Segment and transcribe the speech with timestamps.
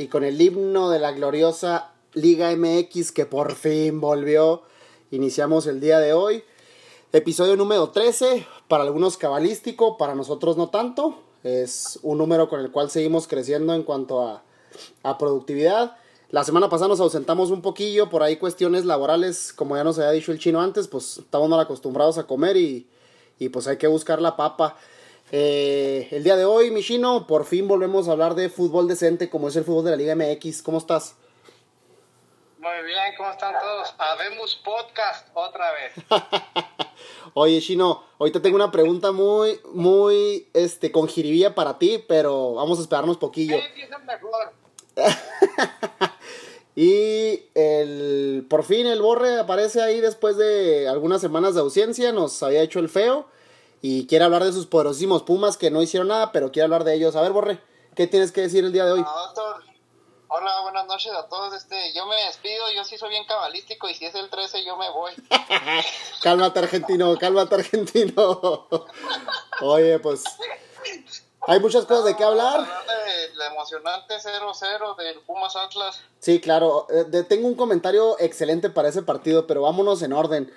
[0.00, 4.62] y con el himno de la gloriosa Liga MX que por fin volvió,
[5.10, 6.42] iniciamos el día de hoy.
[7.12, 11.18] Episodio número 13, para algunos cabalístico, para nosotros no tanto.
[11.44, 14.42] Es un número con el cual seguimos creciendo en cuanto a,
[15.02, 15.96] a productividad.
[16.30, 20.12] La semana pasada nos ausentamos un poquillo, por ahí cuestiones laborales, como ya nos había
[20.12, 22.88] dicho el chino antes, pues estamos mal acostumbrados a comer y,
[23.38, 24.78] y pues hay que buscar la papa.
[25.32, 29.30] Eh, el día de hoy, mi chino, por fin volvemos a hablar de fútbol decente
[29.30, 30.62] como es el fútbol de la Liga MX.
[30.62, 31.14] ¿Cómo estás?
[32.58, 33.94] Muy bien, ¿cómo están todos?
[33.96, 35.92] Habemos podcast otra vez.
[37.34, 42.78] Oye, Chino, ahorita tengo una pregunta muy, muy, este, con jiribilla para ti, pero vamos
[42.78, 43.56] a esperarnos poquillo.
[43.56, 44.52] Sí, mejor.
[46.74, 52.42] y el, por fin el Borre aparece ahí después de algunas semanas de ausencia, nos
[52.42, 53.26] había hecho el feo
[53.82, 56.94] y quiere hablar de sus poderosísimos Pumas que no hicieron nada, pero quiere hablar de
[56.94, 57.16] ellos.
[57.16, 57.60] A ver, Borre,
[57.96, 59.00] ¿qué tienes que decir el día de hoy?
[59.02, 59.62] No, doctor.
[60.32, 61.52] Hola, buenas noches a todos.
[61.54, 64.76] Este, yo me despido, yo sí soy bien cabalístico y si es el 13 yo
[64.76, 65.12] me voy.
[66.22, 68.68] cálmate, argentino, cálmate, argentino.
[69.62, 70.22] Oye, pues
[71.48, 72.60] hay muchas cosas de qué hablar.
[72.60, 76.00] Hablar del emocionante 0-0 del Pumas Atlas.
[76.20, 76.86] Sí, claro.
[76.90, 80.52] Eh, de- tengo un comentario excelente para ese partido, pero vámonos en orden.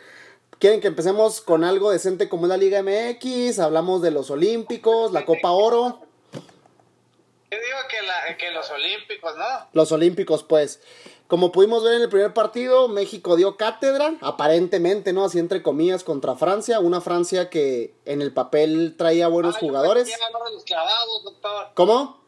[0.59, 3.59] ¿Quieren que empecemos con algo decente como es la Liga MX?
[3.59, 5.99] Hablamos de los Olímpicos, la Copa Oro.
[6.33, 9.45] Yo digo que, la, que los Olímpicos, ¿no?
[9.73, 10.81] Los Olímpicos, pues.
[11.27, 15.25] Como pudimos ver en el primer partido, México dio cátedra, aparentemente, ¿no?
[15.25, 16.79] Así entre comillas, contra Francia.
[16.79, 20.03] Una Francia que en el papel traía buenos Ah, jugadores.
[20.05, 21.67] Pensé que iba a hablar de los clavados, doctor.
[21.75, 22.23] ¿Cómo?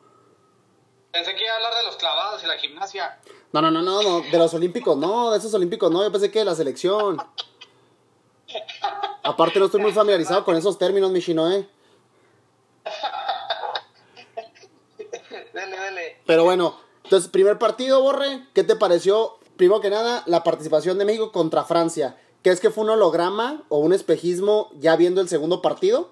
[1.12, 3.20] Pensé que iba a hablar de los clavados y la gimnasia.
[3.54, 6.30] No, no, no, no, no, de los Olímpicos, no, de esos Olímpicos, no, yo pensé
[6.30, 7.18] que de la selección.
[9.24, 11.68] Aparte no estoy muy familiarizado con esos términos, mi chino, ¿eh?
[15.54, 16.22] dele, dele.
[16.26, 19.38] Pero bueno, entonces, primer partido, Borre, ¿qué te pareció?
[19.58, 22.20] Primero que nada, la participación de México contra Francia.
[22.42, 26.12] ¿Crees que fue un holograma o un espejismo ya viendo el segundo partido?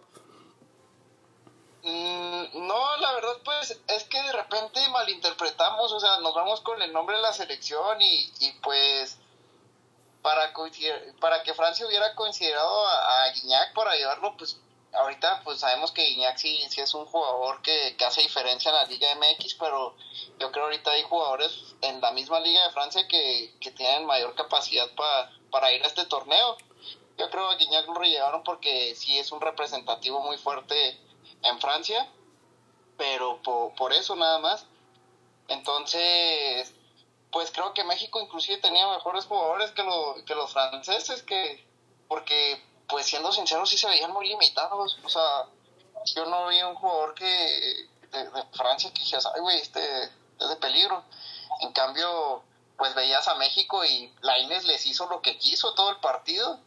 [1.84, 6.82] Mm, no, la verdad, pues es que de repente malinterpretamos, o sea, nos vamos con
[6.82, 9.18] el nombre de la selección y, y pues
[10.24, 10.52] para,
[11.20, 14.60] para que Francia hubiera considerado a, a Guiñac para llevarlo, pues
[14.94, 18.76] ahorita pues sabemos que Guiñac sí, sí es un jugador que, que hace diferencia en
[18.78, 19.96] la Liga MX, pero
[20.40, 24.34] yo creo ahorita hay jugadores en la misma Liga de Francia que, que tienen mayor
[24.36, 26.58] capacidad pa- para ir a este torneo.
[27.18, 30.98] Yo creo que Guiñac lo llevaron porque sí es un representativo muy fuerte
[31.44, 32.10] en Francia,
[32.98, 34.66] pero por, por eso nada más.
[35.48, 36.74] Entonces,
[37.34, 41.66] pues creo que México inclusive tenía mejores jugadores que, lo, que los franceses, que
[42.08, 44.98] porque, pues siendo sinceros, sí se veían muy limitados.
[45.04, 45.46] O sea,
[46.16, 47.26] yo no vi un jugador que
[48.12, 51.04] de, de Francia que dijeras, ay, güey, este es de peligro.
[51.62, 52.44] En cambio,
[52.78, 56.60] pues veías a México y Lainez les hizo lo que quiso todo el partido.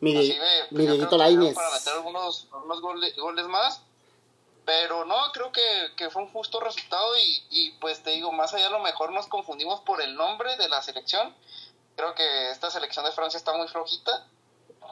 [0.00, 1.54] Mi, Die- Inclusive, pues, mi yo Dieguito creo que Lainez.
[1.54, 3.80] para meter algunos, algunos goles, goles más.
[4.68, 5.62] Pero no, creo que,
[5.96, 9.12] que fue un justo resultado y, y pues te digo, más allá a lo mejor
[9.12, 11.34] nos confundimos por el nombre de la selección.
[11.96, 14.26] Creo que esta selección de Francia está muy flojita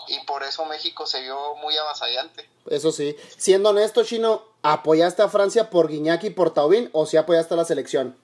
[0.09, 2.49] y por eso México se vio muy avasallante.
[2.71, 3.15] Eso sí.
[3.37, 7.59] Siendo honesto, Chino, ¿apoyaste a Francia por Guiñac y por Taubín o si apoyaste a
[7.59, 8.19] la selección?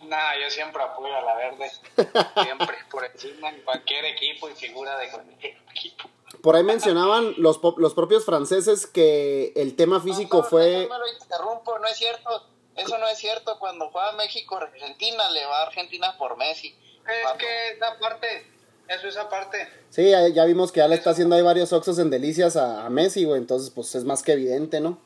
[0.00, 1.70] Nah, yo siempre apoyo a la verde.
[2.42, 6.08] Siempre, por encima en cualquier equipo y figura de cualquier equipo.
[6.42, 10.86] Por ahí mencionaban los, los propios franceses que el tema físico No, no, fue...
[10.88, 12.46] No me lo interrumpo, no es cierto.
[12.76, 13.58] Eso no es cierto.
[13.58, 16.76] Cuando juega México-Argentina, le va a Argentina por Messi.
[17.06, 18.46] Es que esa parte,
[18.88, 19.68] eso es aparte.
[19.90, 22.84] Sí, ya, ya vimos que ya le está haciendo ahí varios oxos en delicias a,
[22.84, 23.38] a Messi, güey.
[23.40, 24.98] Entonces, pues es más que evidente, ¿no?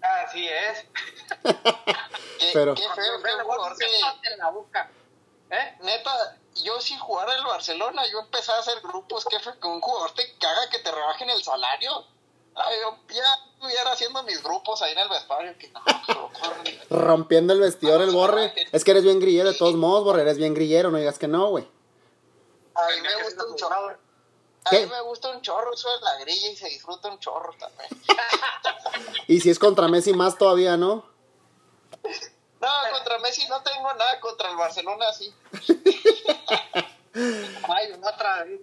[0.00, 0.86] Así es.
[2.38, 3.14] Qué, Pero- qué feo
[4.32, 4.90] en la boca.
[5.50, 5.76] ¿Eh?
[5.82, 9.80] Neta, yo si jugara el Barcelona, yo empezaba a hacer grupos, que fue que un
[9.80, 12.04] jugador te caga que te rebajen el salario.
[12.54, 15.56] Ay, yo ya estuviera haciendo mis grupos ahí en el vestuario.
[15.58, 15.80] Que no,
[16.40, 16.80] corren.
[16.90, 18.52] Rompiendo el vestidor el borre.
[18.72, 21.28] Es que eres bien grillero, de todos modos, borre, eres bien grillero, no digas que
[21.28, 21.68] no, güey.
[22.74, 23.98] A mí me gusta un chorro.
[24.64, 24.80] A ¿Qué?
[24.80, 27.88] mí me gusta un chorro, eso es la grilla y se disfruta un chorro también.
[29.28, 31.04] Y si es contra Messi más todavía, ¿no?
[32.60, 35.32] No, contra Messi no tengo nada, contra el Barcelona sí.
[37.68, 38.60] Ay, una otra vez.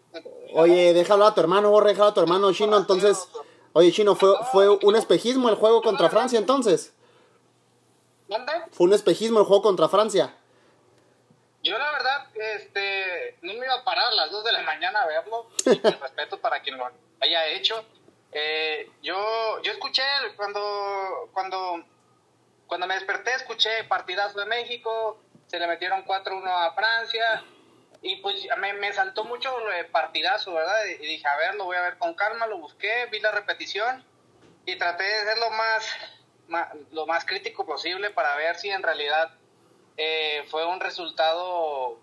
[0.53, 3.27] Oye, déjalo a tu hermano, borre, déjalo a tu hermano chino, entonces...
[3.73, 6.93] Oye, chino, ¿fue, fue un espejismo el juego contra Francia entonces?
[8.27, 8.53] ¿Dónde?
[8.71, 10.33] Fue un espejismo el juego contra Francia.
[11.61, 15.01] Yo la verdad, este, no me iba a parar a las 2 de la mañana
[15.01, 15.69] a verlo, y
[15.99, 16.87] respeto para quien lo
[17.19, 17.83] haya hecho.
[18.31, 20.03] Eh, yo, yo escuché
[20.35, 21.83] cuando, cuando
[22.67, 27.43] cuando me desperté escuché partidazo de México, se le metieron 4-1 a Francia
[28.01, 30.85] y pues me, me saltó mucho de partidazo, ¿verdad?
[30.85, 34.03] Y dije, a ver, lo voy a ver con calma, lo busqué, vi la repetición
[34.65, 35.95] y traté de ser lo más,
[36.91, 39.31] lo más crítico posible para ver si en realidad
[39.97, 41.99] eh, fue un resultado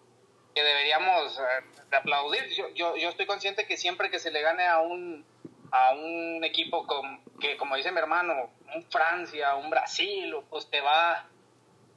[0.55, 2.49] que deberíamos eh, aplaudir.
[2.50, 5.25] Yo, yo, yo estoy consciente que siempre que se le gane a un
[5.73, 10.80] a un equipo con, que, como dice mi hermano, un Francia, un Brasil, pues te
[10.80, 11.26] va,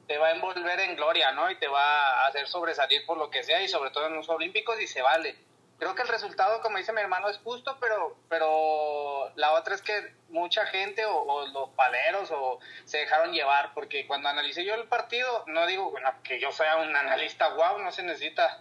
[0.08, 1.48] te va a envolver en gloria, ¿no?
[1.50, 4.28] Y te va a hacer sobresalir por lo que sea y sobre todo en los
[4.28, 5.36] Olímpicos y se vale.
[5.78, 9.82] Creo que el resultado, como dice mi hermano, es justo, pero, pero la otra es
[9.82, 14.88] que mucha gente o, los paleros o se dejaron llevar, porque cuando analicé yo el
[14.88, 15.94] partido, no digo
[16.24, 18.58] que yo sea un analista wow, no se necesita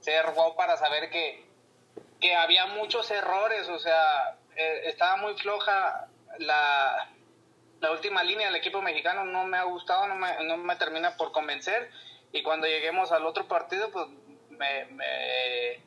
[0.00, 1.46] ser wow para saber que,
[2.20, 6.08] que había muchos errores, o sea, eh, estaba muy floja
[6.38, 7.10] la,
[7.80, 11.16] la última línea del equipo mexicano, no me ha gustado, no me, no me termina
[11.16, 11.90] por convencer.
[12.32, 14.06] Y cuando lleguemos al otro partido, pues
[14.50, 15.80] me, me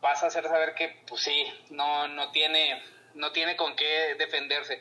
[0.00, 2.82] vas a hacer saber que, pues sí, no, no, tiene,
[3.14, 4.80] no tiene con qué defenderse.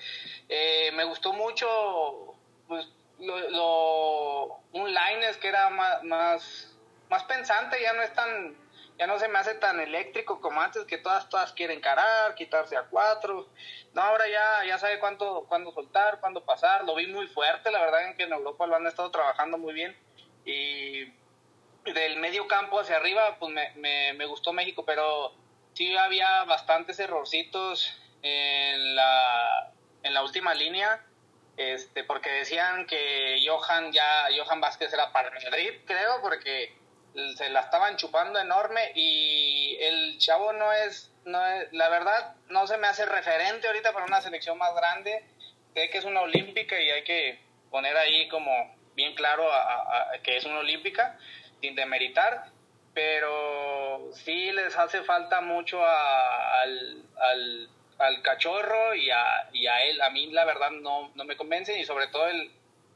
[0.49, 2.35] Eh, me gustó mucho
[2.67, 2.87] pues,
[3.19, 6.77] lo, un Lines que era más, más,
[7.09, 8.60] más pensante, ya no es tan
[9.01, 12.77] ya no se me hace tan eléctrico como antes, que todas, todas quieren carar, quitarse
[12.77, 13.49] a cuatro.
[13.93, 16.83] No, ahora ya, ya sabe cuánto, cuándo soltar, cuándo pasar.
[16.83, 19.73] Lo vi muy fuerte, la verdad en que en Europa lo han estado trabajando muy
[19.73, 19.97] bien.
[20.45, 21.05] Y
[21.91, 25.33] del medio campo hacia arriba, pues me, me, me gustó México, pero
[25.73, 31.03] sí había bastantes errorcitos en la, en la última línea.
[31.57, 36.79] Este, porque decían que Johan ya, Johan Vázquez era para Madrid, creo, porque
[37.35, 42.67] se la estaban chupando enorme y el chavo no es, no es, la verdad, no
[42.67, 45.25] se me hace referente ahorita para una selección más grande.
[45.73, 48.51] Sé que es una olímpica y hay que poner ahí como
[48.95, 49.47] bien claro
[50.23, 51.17] que es una olímpica,
[51.61, 52.45] sin demeritar,
[52.93, 57.69] pero sí les hace falta mucho al, al,
[57.99, 60.01] al, cachorro y a, y a él.
[60.01, 62.51] A mí la verdad no, no me convencen y sobre todo el,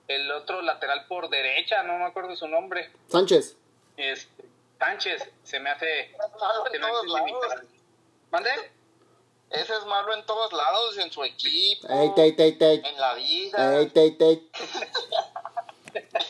[0.08, 2.90] el otro lateral por derecha, no me acuerdo su nombre.
[3.08, 3.58] Sánchez.
[3.98, 4.46] Este,
[4.80, 6.16] Sánchez se me hace.
[6.72, 7.08] Se me hace
[8.32, 8.50] ¿Mande?
[9.50, 13.80] Ese es malo en todos lados, en su equipo, en la vida.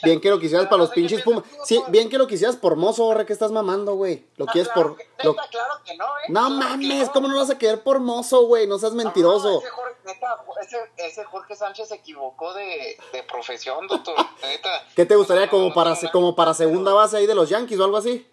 [0.04, 1.44] Bien que lo quisieras para los pinches Pumas.
[1.64, 4.26] Sí, bien que lo quisieras por mozo, ahora que estás mamando, güey.
[4.38, 4.98] Lo quieres por.
[4.98, 6.30] Neta, claro que no, ¿eh?
[6.30, 8.68] No mames, ¿cómo no lo vas a querer por mozo, güey?
[8.68, 9.60] No seas mentiroso.
[9.60, 14.16] ese, Jorge, neta, ese, ese, Jorge Sánchez se equivocó de, de profesión, doctor.
[14.42, 14.88] Neta.
[14.96, 17.98] ¿Qué te gustaría como para, como para segunda base ahí de los Yankees o algo
[17.98, 18.28] así?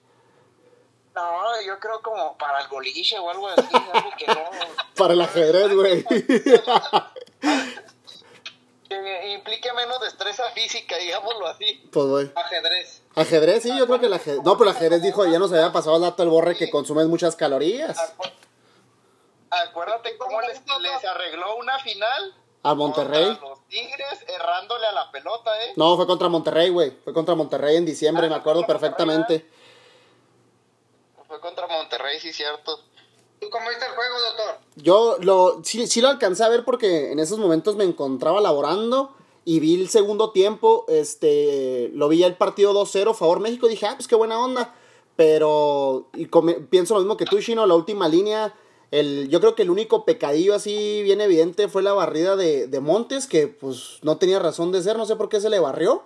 [1.14, 4.50] No, yo creo como para el boliche o algo así, algo que no.
[4.96, 6.04] para el ajedrez, güey.
[8.88, 11.88] que implique menos destreza física, digámoslo así.
[11.92, 12.30] Pues güey.
[12.34, 13.02] Ajedrez.
[13.14, 14.42] Ajedrez, sí, yo creo que el ajedrez.
[14.42, 17.06] No, pero el ajedrez dijo, ya nos había pasado el dato el borre que consumes
[17.06, 17.96] muchas calorías.
[19.52, 22.34] Acuérdate cómo les, les arregló una final.
[22.62, 23.38] A Monterrey.
[23.40, 25.72] los Tigres errándole a la pelota, ¿eh?
[25.76, 26.92] No, fue contra Monterrey, güey.
[27.04, 29.46] Fue contra Monterrey en diciembre, ah, me acuerdo perfectamente.
[31.26, 32.78] Fue contra Monterrey, sí, cierto.
[33.40, 34.58] ¿Tú cómo viste el juego, doctor?
[34.76, 39.14] Yo lo, sí, sí lo alcancé a ver porque en esos momentos me encontraba laborando
[39.44, 43.86] y vi el segundo tiempo, este, lo vi ya el partido 2-0 favor México, dije,
[43.86, 44.72] ah, pues qué buena onda,
[45.16, 46.26] pero y
[46.66, 48.54] pienso lo mismo que tú, Chino, la última línea,
[48.92, 52.80] el, yo creo que el único pecadillo así bien evidente fue la barrida de, de
[52.80, 56.04] Montes, que pues no tenía razón de ser, no sé por qué se le barrió,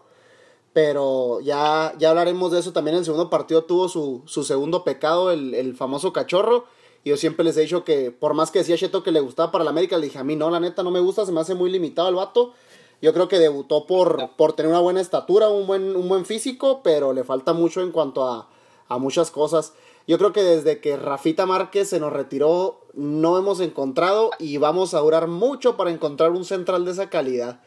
[0.73, 5.31] pero ya, ya hablaremos de eso también, el segundo partido tuvo su, su segundo pecado,
[5.31, 6.65] el, el famoso cachorro,
[7.05, 9.53] y yo siempre les he dicho que, por más que decía Cheto que le gustaba
[9.53, 11.41] para la América, le dije, a mí no, la neta no me gusta, se me
[11.41, 12.53] hace muy limitado el vato.
[13.01, 16.81] Yo creo que debutó por, por tener una buena estatura, un buen, un buen físico,
[16.83, 18.49] pero le falta mucho en cuanto a,
[18.89, 19.75] a muchas cosas.
[20.07, 24.95] Yo creo que desde que Rafita Márquez se nos retiró, no hemos encontrado y vamos
[24.95, 27.61] a durar mucho para encontrar un central de esa calidad.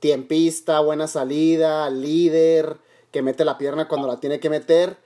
[0.00, 2.78] Tiempista, buena salida, líder,
[3.12, 4.98] que mete la pierna cuando la tiene que meter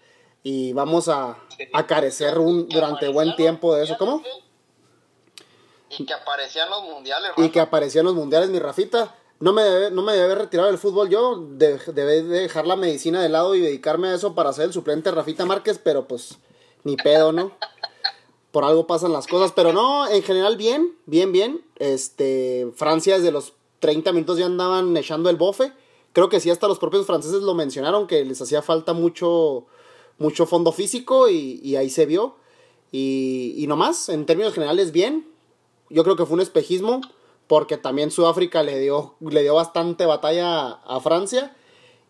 [0.42, 1.38] y vamos a,
[1.72, 3.96] a carecer un, durante buen tiempo de eso.
[3.98, 4.22] ¿Cómo?
[5.90, 7.32] Y que aparecían los mundiales.
[7.36, 9.16] Y que aparecían los mundiales, mi Rafita.
[9.38, 13.22] No me debe, no me debe haber retirado del fútbol yo, debe dejar la medicina
[13.22, 16.38] de lado y dedicarme a eso para ser el suplente Rafita Márquez, pero pues
[16.84, 17.52] ni pedo, ¿no?
[18.52, 21.64] Por algo pasan las cosas, pero no, en general bien, bien, bien.
[21.76, 25.72] Este, Francia desde los 30 minutos ya andaban echando el bofe.
[26.12, 29.66] Creo que sí, hasta los propios franceses lo mencionaron, que les hacía falta mucho,
[30.18, 32.34] mucho fondo físico y, ahí se vio.
[32.90, 35.28] Y, y nomás, en términos generales, bien.
[35.88, 37.00] Yo creo que fue un espejismo,
[37.46, 41.56] porque también Sudáfrica le dio, le dio bastante batalla a Francia.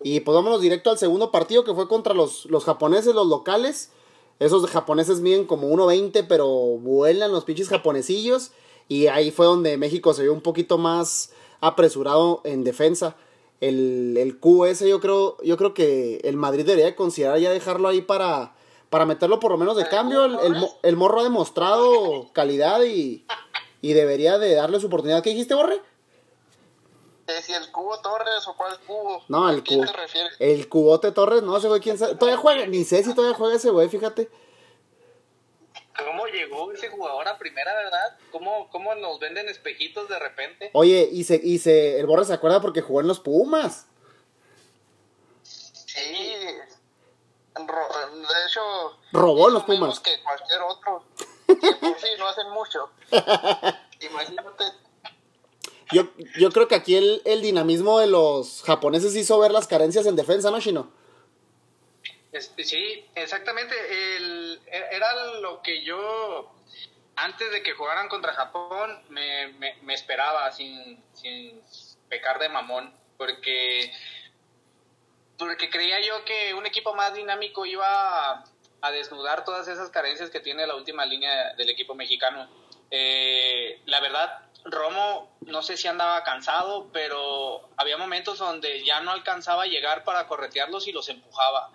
[0.02, 3.90] Y pues vámonos directo al segundo partido que fue contra los, los japoneses, los locales.
[4.40, 8.50] Esos japoneses miden como 1.20, pero vuelan los pinches japonesillos.
[8.88, 11.30] Y ahí fue donde México se vio un poquito más
[11.60, 13.16] apresurado en defensa.
[13.60, 18.00] El, el QS yo creo, yo creo que el Madrid debería considerar ya dejarlo ahí
[18.00, 18.54] para,
[18.88, 20.24] para meterlo por lo menos de cambio.
[20.24, 23.26] El, el, morro ha demostrado calidad y,
[23.82, 25.22] y, debería de darle su oportunidad.
[25.22, 25.82] ¿Qué dijiste, Borre?
[27.42, 29.24] Si el Cubo Torres o cuál Cubo.
[29.28, 29.84] No, el Cubo.
[30.38, 32.14] El Cubote Torres, no, ese güey, quién sabe.
[32.14, 34.30] Todavía juega, ni sé si todavía juega ese güey, fíjate.
[36.04, 38.16] ¿Cómo llegó ese jugador a primera, verdad?
[38.30, 40.70] ¿Cómo, cómo nos venden espejitos de repente?
[40.72, 43.86] Oye, y se, y se, el Borre se acuerda porque jugó en los Pumas.
[45.42, 46.36] Sí,
[47.54, 48.60] de hecho...
[49.12, 50.00] Robó en los Pumas.
[50.00, 51.04] que cualquier otro.
[51.98, 52.90] sí, no hacen mucho.
[54.00, 54.64] Imagínate.
[55.92, 60.06] Yo, yo creo que aquí el, el dinamismo de los japoneses hizo ver las carencias
[60.06, 60.92] en defensa, ¿no, Shino?
[62.32, 63.74] Este, sí, exactamente.
[64.16, 66.52] El, era lo que yo,
[67.16, 69.48] antes de que jugaran contra Japón, me,
[69.82, 71.60] me, esperaba sin, sin
[72.08, 73.92] pecar de mamón, porque,
[75.38, 78.44] porque creía yo que un equipo más dinámico iba a,
[78.82, 82.48] a desnudar todas esas carencias que tiene la última línea del equipo mexicano.
[82.90, 89.10] Eh, la verdad, Romo, no sé si andaba cansado, pero había momentos donde ya no
[89.10, 91.70] alcanzaba a llegar para corretearlos y los empujaba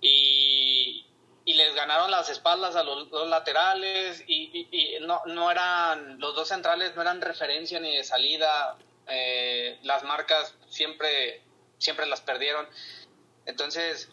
[0.00, 1.06] y,
[1.44, 6.48] y les ganaron las espaldas a los dos laterales y, no, no eran, los dos
[6.48, 8.76] centrales no eran referencia ni de salida,
[9.08, 11.42] eh, las marcas siempre,
[11.78, 12.68] siempre las perdieron.
[13.46, 14.10] Entonces,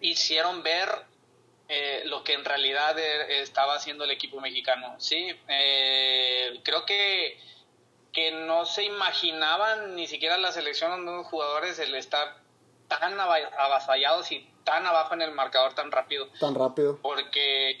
[0.00, 0.88] hicieron ver
[1.72, 4.96] eh, lo que en realidad e, estaba haciendo el equipo mexicano.
[4.98, 7.38] Sí, eh, creo que,
[8.12, 12.38] que no se imaginaban ni siquiera la selección de los jugadores el estar
[12.88, 16.26] tan avasallados y tan abajo en el marcador tan rápido.
[16.40, 16.98] Tan rápido.
[17.02, 17.78] Porque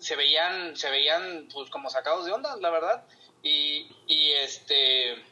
[0.00, 3.04] se veían, se veían pues como sacados de onda, la verdad.
[3.44, 5.24] Y, y este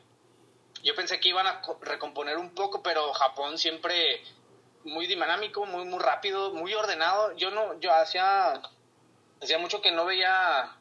[0.84, 4.22] yo pensé que iban a recomponer un poco, pero Japón siempre
[4.85, 7.37] muy dinámico, muy muy rápido, muy ordenado.
[7.37, 8.61] Yo no yo hacía
[9.42, 10.76] hacía mucho que no veía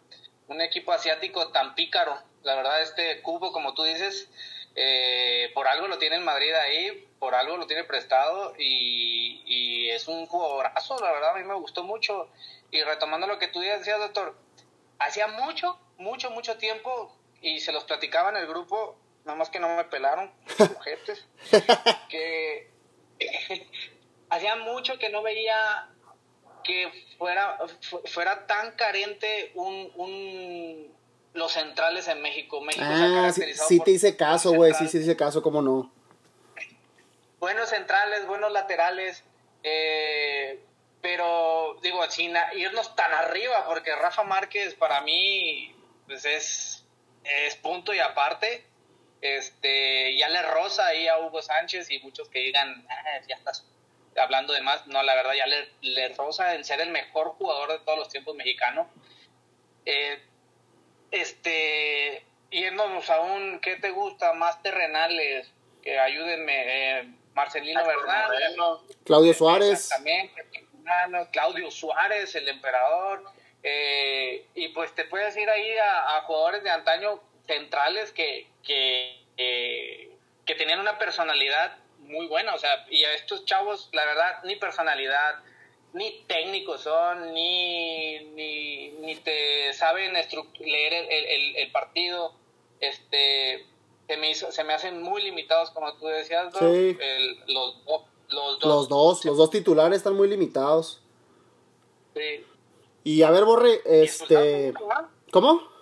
[0.47, 2.17] un equipo asiático tan pícaro.
[2.43, 4.29] La verdad este cubo como tú dices,
[4.75, 9.89] eh, por algo lo tiene el Madrid ahí, por algo lo tiene prestado y, y,
[9.89, 12.29] es un jugadorazo, la verdad a mí me gustó mucho.
[12.69, 14.35] Y retomando lo que tú decías, doctor,
[14.99, 19.59] hacía mucho, mucho, mucho tiempo y se los platicaba en el grupo, nada más que
[19.59, 20.31] no me pelaron,
[20.73, 21.25] mujeres,
[22.09, 22.69] que
[24.29, 25.89] hacía mucho que no veía
[26.63, 27.57] que fuera,
[28.05, 30.97] fuera tan carente un, un
[31.33, 32.59] los centrales en México.
[32.61, 35.91] México ah, sí, te hice caso, güey, sí, sí, te hice caso, cómo no
[37.39, 39.23] buenos centrales, buenos laterales,
[39.63, 40.59] eh,
[41.01, 46.85] pero digo, sin irnos tan arriba, porque Rafa Márquez para mí pues es,
[47.23, 48.65] es punto y aparte.
[49.21, 53.65] Este, ya le rosa ahí a Hugo Sánchez y muchos que digan, ah, ya estás
[54.15, 54.85] hablando de más.
[54.87, 58.09] No, la verdad, ya le, le rosa en ser el mejor jugador de todos los
[58.09, 58.89] tiempos mexicano.
[59.85, 60.21] Eh,
[61.11, 64.33] este, yéndonos a un, ¿qué te gusta?
[64.33, 65.49] Más terrenales,
[65.81, 66.99] que ayúdenme.
[66.99, 69.89] Eh, Marcelino Bernal, Claudio Suárez.
[69.89, 70.31] También,
[71.31, 73.23] Claudio Suárez, el emperador.
[73.61, 80.11] Eh, y pues te puedes ir ahí a, jugadores de antaño centrales que, que,
[80.45, 82.53] que tenían una personalidad muy buena.
[82.53, 85.35] O sea, y a estos chavos, la verdad, ni personalidad,
[85.93, 92.33] ni técnicos son, ni, ni, ni te saben leer el, el, el partido.
[92.79, 93.65] Este,
[94.07, 96.53] se me, se me hacen muy limitados, como tú decías,
[97.47, 99.25] los, dos, los dos.
[99.25, 101.01] Los dos, titulares están muy limitados.
[102.15, 102.45] Sí.
[103.03, 104.73] Y a ver, Borre, este...
[105.31, 105.76] ¿Cómo?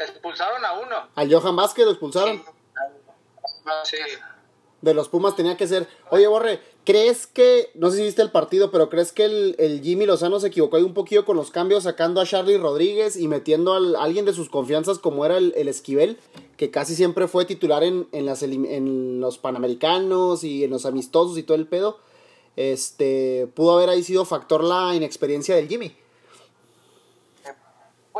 [0.00, 0.96] Expulsaron a uno.
[1.14, 2.42] Al Johan Vázquez lo expulsaron.
[3.84, 3.96] Sí.
[4.80, 5.86] De los Pumas tenía que ser.
[6.10, 10.06] Oye, Borre, ¿Crees que, no sé si viste el partido, pero crees que el, Jimmy
[10.06, 13.74] Lozano se equivocó ahí un poquito con los cambios, sacando a Charlie Rodríguez y metiendo
[13.74, 16.18] a alguien de sus confianzas como era el, Esquivel,
[16.56, 21.36] que casi siempre fue titular en, en, las, en los Panamericanos y en los amistosos
[21.36, 21.98] y todo el pedo?
[22.56, 25.94] Este, pudo haber ahí sido factor la inexperiencia del Jimmy.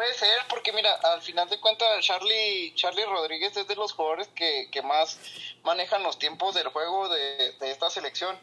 [0.01, 4.29] Puede ser, porque mira, al final de cuentas, Charlie, Charlie Rodríguez es de los jugadores
[4.29, 5.21] que, que más
[5.63, 8.35] manejan los tiempos del juego de, de esta selección.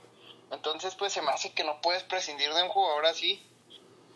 [0.52, 3.44] Entonces, pues se me hace que no puedes prescindir de un jugador así.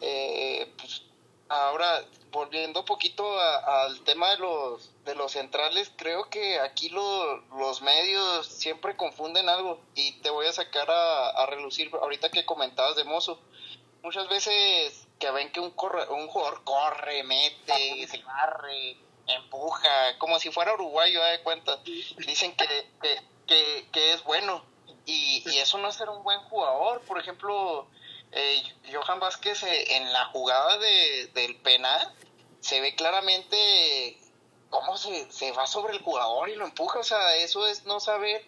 [0.01, 1.01] Eh, pues,
[1.49, 7.37] ahora volviendo poquito a- al tema de los de los centrales, creo que aquí lo-
[7.57, 12.45] los medios siempre confunden algo y te voy a sacar a, a relucir ahorita que
[12.45, 13.41] comentabas de Mozo.
[14.03, 18.97] Muchas veces que ven que un corre, un jugador corre, mete, se barre,
[19.27, 21.77] empuja, como si fuera uruguayo, de cuenta.
[22.17, 22.67] Dicen que,
[23.01, 24.65] que, que, que es bueno
[25.05, 27.01] y, y eso no es ser un buen jugador.
[27.01, 27.87] Por ejemplo,
[28.31, 32.01] eh, Johan Vázquez eh, en la jugada de, del penal
[32.59, 34.17] se ve claramente
[34.71, 36.99] cómo se, se va sobre el jugador y lo empuja.
[36.99, 38.43] O sea, eso es no saber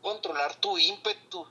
[0.00, 1.44] controlar tu ímpetu.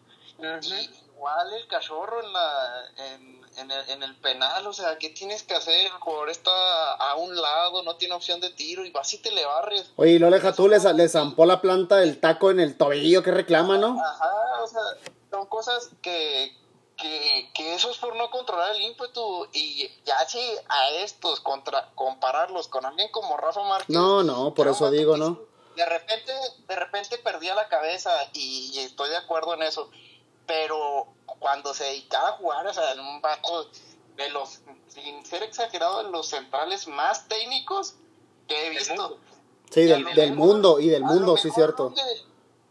[0.61, 5.09] Y igual el cachorro en, la, en, en, el, en el penal, o sea, ¿qué
[5.09, 5.85] tienes que hacer?
[5.85, 9.31] El jugador está a un lado, no tiene opción de tiro y vas y te
[9.31, 9.91] le barres.
[9.95, 13.23] Oye, y lo deja tú, le, le zampó la planta del taco en el tobillo
[13.23, 13.99] que reclama, ¿no?
[13.99, 14.81] Ajá, o sea,
[15.29, 16.55] son cosas que,
[16.97, 21.89] que, que eso es por no controlar el ímpetu y ya si a estos contra,
[21.95, 23.89] compararlos con alguien como Rafa Márquez.
[23.89, 25.39] No, no, por eso digo, ¿no?
[25.75, 26.31] De repente,
[26.67, 29.89] de repente perdía la cabeza y, y estoy de acuerdo en eso,
[30.45, 31.07] pero
[31.43, 33.69] cuando se dedicaba a jugar, o sea, en un vato
[34.15, 37.95] de los, sin ser exagerado, de los centrales más técnicos
[38.47, 39.19] que he visto.
[39.69, 41.89] Sí, del, del mejor- mundo y del mundo, sí, cierto.
[41.89, 42.01] Lo que,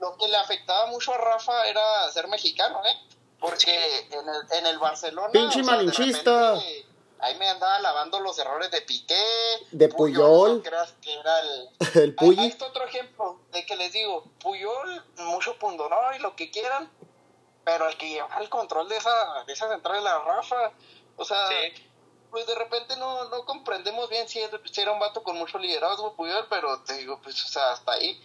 [0.00, 2.96] lo que le afectaba mucho a Rafa era ser mexicano, ¿eh?
[3.38, 5.30] Porque en el, en el Barcelona.
[5.32, 6.54] Pinche o sea, de malinchista.
[6.54, 6.86] repente,
[7.18, 9.22] ahí me andaba lavando los errores de Piqué.
[9.72, 10.62] De Puyol.
[10.62, 11.68] creas que era el.
[11.94, 12.46] El Ahí, ahí Puyi.
[12.46, 16.88] está otro ejemplo de que les digo: Puyol, mucho pundonor y lo que quieran.
[17.64, 20.72] Pero el que lleva el control de esa, de esa central es la Rafa.
[21.16, 21.88] O sea, Sí.
[22.30, 26.46] pues de repente no, no comprendemos bien si, era un vato con mucho liderazgo, Puyol,
[26.48, 28.20] pero te digo, pues, o sea, hasta ahí.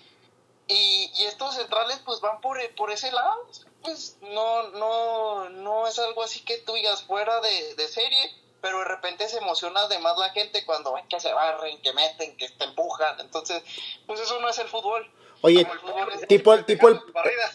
[0.67, 3.47] Y, y estos centrales, pues, van por, por ese lado.
[3.83, 8.79] Pues, no, no, no es algo así que tú digas fuera de, de serie, pero
[8.79, 12.49] de repente se emociona además la gente cuando ven que se barren, que meten, que
[12.49, 13.19] te empujan.
[13.19, 13.63] Entonces,
[14.07, 15.09] pues eso no es el fútbol.
[15.41, 16.99] Oye, el tipo el, tipo el,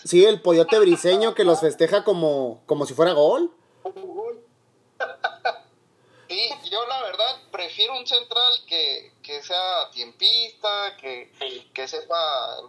[0.05, 3.51] sí, el pollote briseño que los festeja como, como si fuera gol.
[6.29, 11.31] Sí, yo la verdad prefiero un central que, que sea tiempista, que,
[11.75, 12.17] que sepa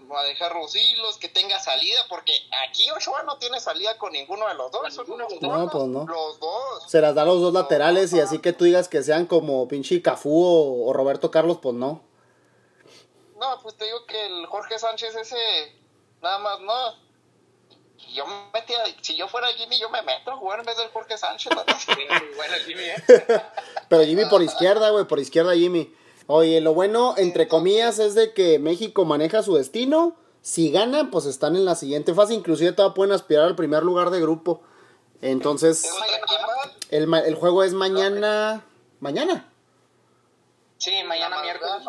[0.02, 2.34] manejar los hilos, que tenga salida, porque
[2.67, 4.93] aquí Ochoa no tiene salida con ninguno de los dos.
[4.93, 6.06] son unos No, pues no.
[6.06, 6.84] Los dos.
[6.88, 9.67] Se las da a los dos laterales y así que tú digas que sean como
[9.69, 12.02] pinche Cafú o, o Roberto Carlos, pues no.
[13.43, 15.36] No, pues te digo que el Jorge Sánchez ese,
[16.21, 17.03] nada más no.
[18.13, 20.89] Yo me metía, si yo fuera Jimmy, yo me meto a jugar en vez del
[20.89, 21.51] Jorge Sánchez.
[21.56, 22.95] bueno Jimmy, ¿eh?
[23.89, 25.93] Pero Jimmy por izquierda, güey, por izquierda Jimmy.
[26.27, 30.15] Oye, lo bueno, entre comillas, es de que México maneja su destino.
[30.41, 32.34] Si ganan, pues están en la siguiente fase.
[32.34, 34.62] Inclusive todavía pueden aspirar al primer lugar de grupo.
[35.21, 35.89] Entonces,
[36.91, 38.65] el, ma- el juego es mañana.
[39.01, 39.49] Mañana.
[40.77, 41.84] Sí, mañana miércoles.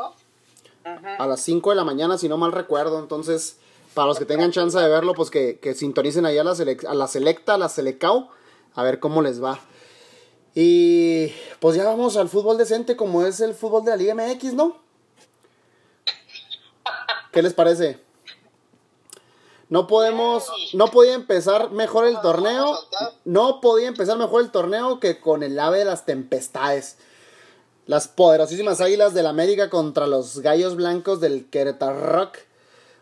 [0.85, 2.99] A las 5 de la mañana, si no mal recuerdo.
[2.99, 3.57] Entonces,
[3.94, 6.94] para los que tengan chance de verlo, pues que, que sintonicen ahí a la, a
[6.94, 8.29] la Selecta, a la Selecao,
[8.75, 9.61] a ver cómo les va.
[10.55, 14.55] Y pues ya vamos al fútbol decente, como es el fútbol de la Liga MX,
[14.55, 14.77] ¿no?
[17.33, 18.01] ¿Qué les parece?
[19.68, 22.79] No podemos, no podía empezar mejor el torneo,
[23.25, 26.99] no podía empezar mejor el torneo que con el ave de las tempestades.
[27.87, 32.33] Las poderosísimas águilas del América contra los gallos blancos del Querétaro.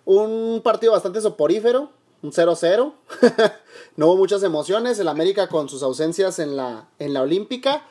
[0.05, 1.91] Un partido bastante soporífero,
[2.23, 2.93] un 0-0.
[3.97, 4.99] no hubo muchas emociones.
[4.99, 7.87] El América con sus ausencias en la, en la Olímpica.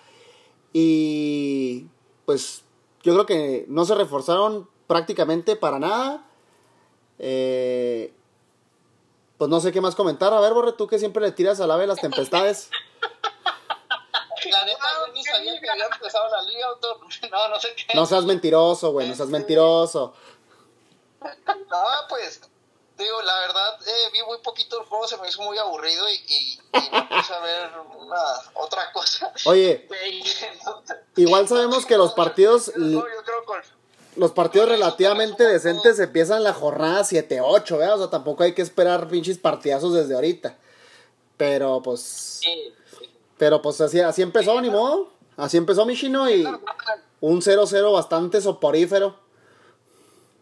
[0.73, 1.87] Y
[2.25, 2.63] pues
[3.03, 6.25] yo creo que no se reforzaron prácticamente para nada.
[7.19, 8.13] Eh,
[9.37, 10.33] pues no sé qué más comentar.
[10.33, 12.69] A ver, Borre, tú que siempre le tiras al ave las tempestades.
[14.51, 14.85] La neta,
[15.21, 16.97] ni sabía que había empezado la liga, autor.
[17.31, 17.93] No, no sé qué.
[17.95, 20.13] No seas mentiroso, güey, no seas mentiroso.
[21.21, 22.41] No, pues,
[22.97, 26.13] digo, la verdad, eh, vi muy poquito el juego, se me hizo muy aburrido y,
[26.13, 28.21] y, y me puse a ver una,
[28.55, 29.31] otra cosa.
[29.45, 29.87] Oye,
[31.15, 33.61] igual sabemos que los partidos, yo creo con...
[34.15, 37.95] los partidos relativamente decentes empiezan la jornada 7-8, ¿verdad?
[37.95, 40.57] O sea, tampoco hay que esperar pinches partidazos desde ahorita.
[41.37, 42.01] Pero pues,
[42.41, 42.73] Sí,
[43.41, 45.11] pero pues así, así empezó, ni modo.
[45.35, 46.43] Así empezó Michino y
[47.21, 49.19] un 0-0 bastante soporífero.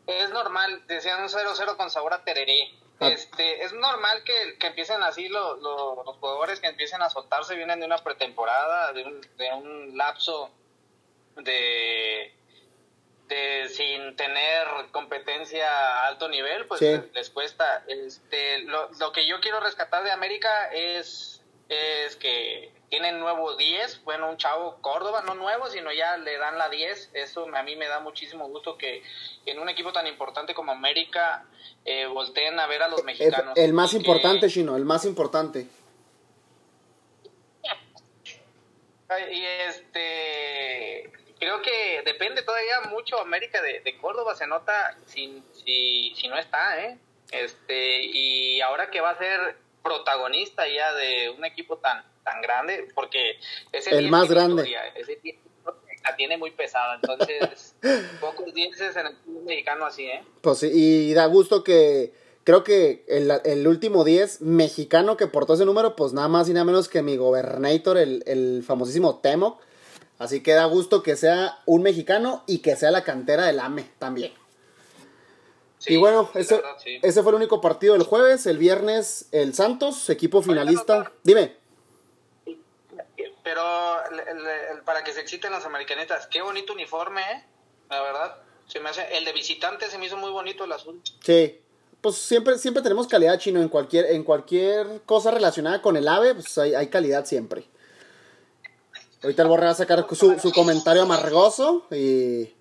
[0.06, 2.74] Es normal, decían un 0-0 con sabor a tereré.
[3.00, 3.08] Ah.
[3.08, 7.56] Este, es normal que, que empiecen así lo- lo- los jugadores que empiecen a soltarse,
[7.56, 10.50] vienen de una pretemporada, de un, de un lapso
[11.38, 12.34] de,
[13.30, 16.88] de sin tener competencia a alto nivel, pues Sí.
[16.88, 17.86] les, les cuesta.
[17.88, 24.04] Este, lo, lo que yo quiero rescatar de América es, es que tienen nuevo 10,
[24.04, 27.12] bueno, un chavo Córdoba, no nuevo, sino ya le dan la 10.
[27.14, 29.04] Eso a mí me da muchísimo gusto que
[29.46, 31.46] en un equipo tan importante como América
[31.86, 33.58] eh, volteen a ver a los mexicanos.
[33.58, 35.68] El, más importante, Chino, el más importante.
[39.32, 46.28] Y este, creo que depende todavía mucho América de, Córdoba, se nota si, si, si
[46.28, 46.98] no está, ¿eh?
[47.32, 52.88] Este, y ahora que va a ser protagonista ya de un equipo tan tan grande,
[52.94, 53.38] porque
[53.72, 54.76] ese el más grande.
[54.96, 55.20] ese
[56.04, 57.76] la tiene muy pesada, entonces
[58.22, 60.24] pocos dientes en el fútbol mexicano así, ¿eh?
[60.42, 62.14] Pues sí, y da gusto que
[62.44, 66.54] creo que el, el último 10 mexicano que portó ese número, pues nada más y
[66.54, 69.62] nada menos que mi gobernator, el, el famosísimo Temoc.
[70.18, 73.90] Así que da gusto que sea un mexicano y que sea la cantera del AME
[74.00, 74.34] también.
[75.86, 76.62] y bueno, ese,
[77.02, 78.46] ese fue el único partido del jueves.
[78.46, 81.14] El viernes, el Santos, equipo finalista.
[81.24, 81.59] Dime.
[83.50, 83.64] Pero
[84.86, 87.44] para que se exciten los americanistas, qué bonito uniforme, ¿eh?
[87.90, 88.36] La verdad.
[88.68, 91.02] Se me hace, el de visitante se me hizo muy bonito el azul.
[91.24, 91.60] Sí.
[92.00, 96.36] Pues siempre, siempre tenemos calidad chino en cualquier, en cualquier cosa relacionada con el ave,
[96.36, 97.68] pues hay, calidad siempre.
[99.24, 102.54] Ahorita el Borre va a sacar su, su comentario amargoso y,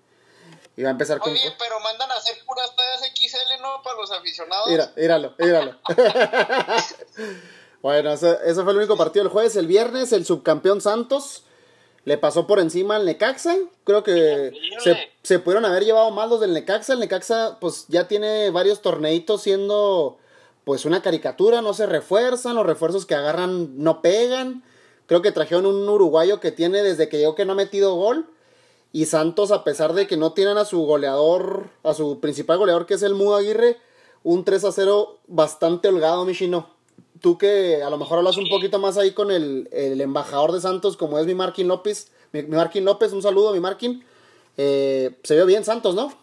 [0.75, 1.31] y, va a empezar con...
[1.31, 3.83] Oye, pero mandan a hacer puras tallas XL, ¿no?
[3.83, 4.67] Para los aficionados.
[4.67, 5.79] Mira, míralo, míralo.
[7.81, 9.55] Bueno, ese, fue el único partido del jueves.
[9.55, 11.43] El viernes, el subcampeón Santos
[12.03, 13.55] le pasó por encima al Necaxa.
[13.85, 14.51] Creo que
[15.23, 16.93] se, pudieron haber llevado mal los del Necaxa.
[16.93, 20.17] El Necaxa, pues ya tiene varios torneitos siendo
[20.65, 24.63] pues una caricatura, no se refuerzan, los refuerzos que agarran no pegan.
[25.07, 28.27] Creo que trajeron un uruguayo que tiene desde que llegó que no ha metido gol.
[28.91, 32.85] Y Santos, a pesar de que no tienen a su goleador, a su principal goleador
[32.85, 33.77] que es el Mudo Aguirre,
[34.23, 36.78] un 3 a 0 bastante holgado, Michino
[37.21, 40.97] tú que a lo mejor hablas un poquito más ahí con el, embajador de Santos,
[40.97, 42.11] como es mi Marquín López.
[42.31, 44.05] Mi, Marquín López, un saludo, mi Marquín.
[44.57, 46.13] Eh, se vio bien Santos, ¿no?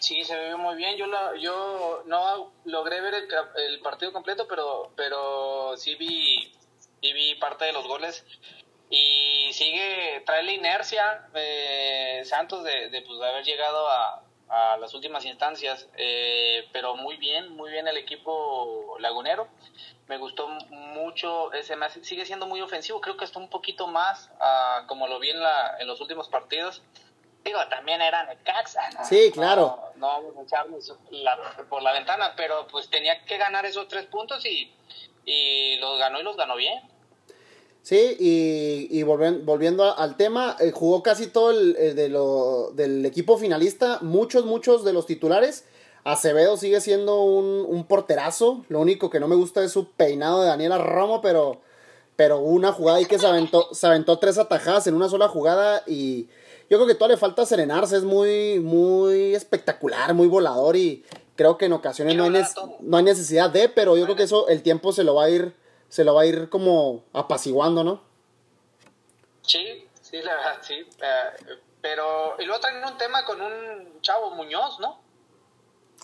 [0.00, 0.96] Sí, se vio muy bien.
[0.96, 1.06] Yo,
[1.40, 6.52] yo no logré ver el, partido completo, pero, pero sí vi,
[7.00, 8.24] vi parte de los goles.
[8.90, 14.22] Y sigue, trae la inercia de Santos de, de, pues, haber llegado a,
[14.54, 19.48] a las últimas instancias, eh, pero muy bien, muy bien el equipo lagunero.
[20.06, 24.86] Me gustó mucho, ese sigue siendo muy ofensivo, creo que está un poquito más, uh,
[24.86, 26.82] como lo vi en, la, en los últimos partidos.
[27.42, 28.38] Digo, también eran el
[28.96, 29.04] ¿no?
[29.04, 29.92] Sí, claro.
[29.96, 30.94] No, vamos a echarnos
[31.68, 34.72] por la ventana, pero pues tenía que ganar esos tres puntos y,
[35.24, 36.80] y los ganó y los ganó bien.
[37.84, 43.36] Sí, y, y volviendo, al tema, eh, jugó casi todo el, de lo, del equipo
[43.36, 45.66] finalista, muchos, muchos de los titulares.
[46.02, 50.40] Acevedo sigue siendo un, un, porterazo, lo único que no me gusta es su peinado
[50.40, 51.60] de Daniela Romo, pero,
[52.16, 55.82] pero una jugada ahí que se aventó, se aventó tres atajadas en una sola jugada
[55.86, 56.28] y
[56.70, 61.04] yo creo que todavía le falta serenarse, es muy, muy espectacular, muy volador y
[61.36, 62.44] creo que en ocasiones no hay,
[62.80, 65.30] no hay necesidad de, pero yo creo que eso el tiempo se lo va a
[65.30, 68.02] ir se lo va a ir como apaciguando, ¿no?
[69.42, 70.86] Sí, sí, la verdad, sí.
[71.80, 75.00] Pero, y luego traen un tema con un chavo Muñoz, ¿no?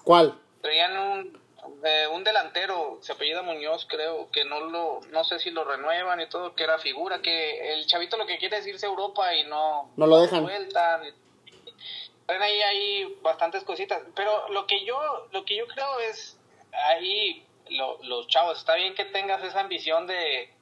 [0.05, 0.39] ¿Cuál?
[0.61, 1.41] Traían un,
[1.85, 6.21] eh, un delantero, se apellida Muñoz, creo, que no lo, no sé si lo renuevan
[6.21, 9.35] y todo, que era figura, que el chavito lo que quiere es irse a Europa
[9.35, 10.45] y no, no lo dejan.
[10.45, 11.03] Sueltan.
[12.27, 14.99] Traen ahí, ahí bastantes cositas, pero lo que yo,
[15.33, 16.39] lo que yo creo es,
[16.73, 20.53] ahí los chavos, está bien que tengas esa ambición de,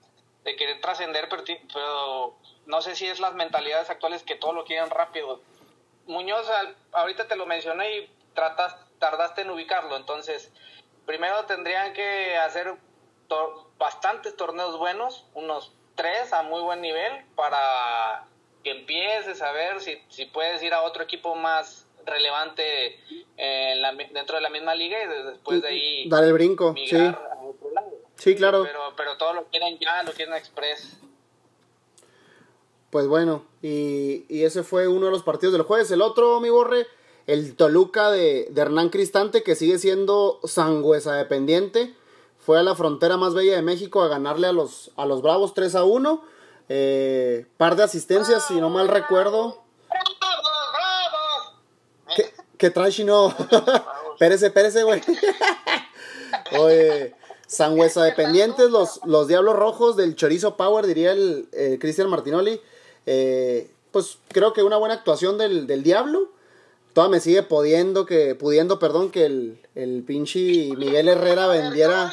[0.44, 2.34] querer trascender, pero
[2.66, 5.42] no sé si es las mentalidades actuales que todo lo quieren rápido.
[6.06, 6.50] Muñoz,
[6.92, 10.50] ahorita te lo mencioné y tratas, tardaste en ubicarlo, entonces
[11.04, 12.76] primero tendrían que hacer
[13.76, 18.24] bastantes torneos buenos, unos tres a muy buen nivel, para
[18.64, 21.77] que empieces a ver si puedes ir a otro equipo más
[22.08, 22.98] relevante
[24.12, 26.96] dentro de la misma liga y después de ahí dar el brinco sí.
[28.16, 28.64] sí claro.
[28.64, 30.98] Pero pero todo lo quieren ya lo quieren express.
[32.90, 35.90] Pues bueno y, y ese fue uno de los partidos del jueves.
[35.90, 36.86] El otro mi borre
[37.26, 41.94] el Toluca de, de Hernán Cristante que sigue siendo sangüesa dependiente.
[42.38, 45.54] Fue a la frontera más bella de México a ganarle a los a los Bravos
[45.54, 46.38] 3 a 1
[46.70, 49.62] eh, par de asistencias si no mal recuerdo
[52.58, 53.34] ¿Qué trae, Chino?
[54.12, 55.00] espérese, espérese, güey.
[56.58, 57.14] Oye,
[57.46, 61.48] Sangüesa dependientes, los, los Diablos Rojos del Chorizo Power, diría el
[61.80, 62.60] Cristian Martinoli.
[63.06, 66.30] Eh, pues creo que una buena actuación del, del Diablo.
[66.92, 70.38] Toda me sigue pudiendo que, pudiendo, perdón, que el, el pinche
[70.76, 72.12] Miguel Herrera vendiera.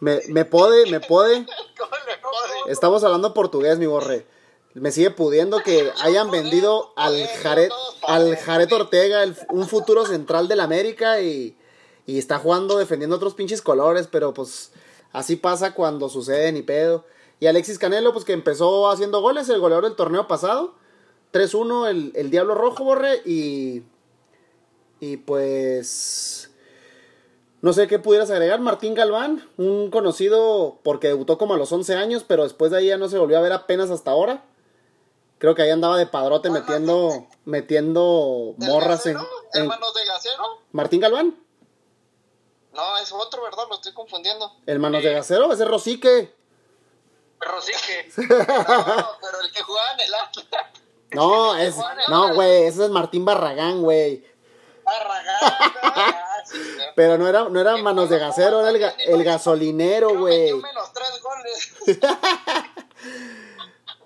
[0.00, 1.46] Me, me pode, me pode.
[2.68, 4.26] Estamos hablando portugués, mi borre.
[4.74, 7.70] Me sigue pudiendo que hayan vendido al Jared,
[8.08, 11.56] al Jared Ortega, el- un futuro central del América y,
[12.06, 14.72] y está jugando defendiendo otros pinches colores, pero pues
[15.12, 17.04] así pasa cuando sucede ni pedo.
[17.38, 20.74] Y Alexis Canelo, pues que empezó haciendo goles, el goleador del torneo pasado.
[21.32, 23.82] 3-1 el, el Diablo Rojo, borre, y,
[25.00, 26.50] y pues...
[27.60, 31.94] No sé qué pudieras agregar, Martín Galván, un conocido porque debutó como a los 11
[31.94, 34.44] años, pero después de ahí ya no se volvió a ver apenas hasta ahora.
[35.42, 39.30] Creo que ahí andaba de padrote Ah, metiendo metiendo ¿El morras en, Gacero?
[39.54, 40.44] en- ¿Hermanos de Gacero?
[40.70, 41.36] Martín Galván,
[42.72, 43.64] No, es otro, ¿verdad?
[43.68, 44.52] Lo estoy confundiendo.
[44.66, 46.32] el manos de gacero, ese es Rosique.
[47.40, 48.08] Rosique.
[48.16, 50.46] No, pero el que jugaba en el Atlas.
[51.10, 51.74] No, es
[52.08, 54.24] no, güey, ese es Martín Barragán, güey.
[54.84, 55.40] Barragán.
[55.82, 56.80] Ah, sí, sí.
[56.96, 60.52] Pero no era no era manos de gacero, era el, ga- el gasolinero, güey.
[60.52, 61.98] menos tres goles.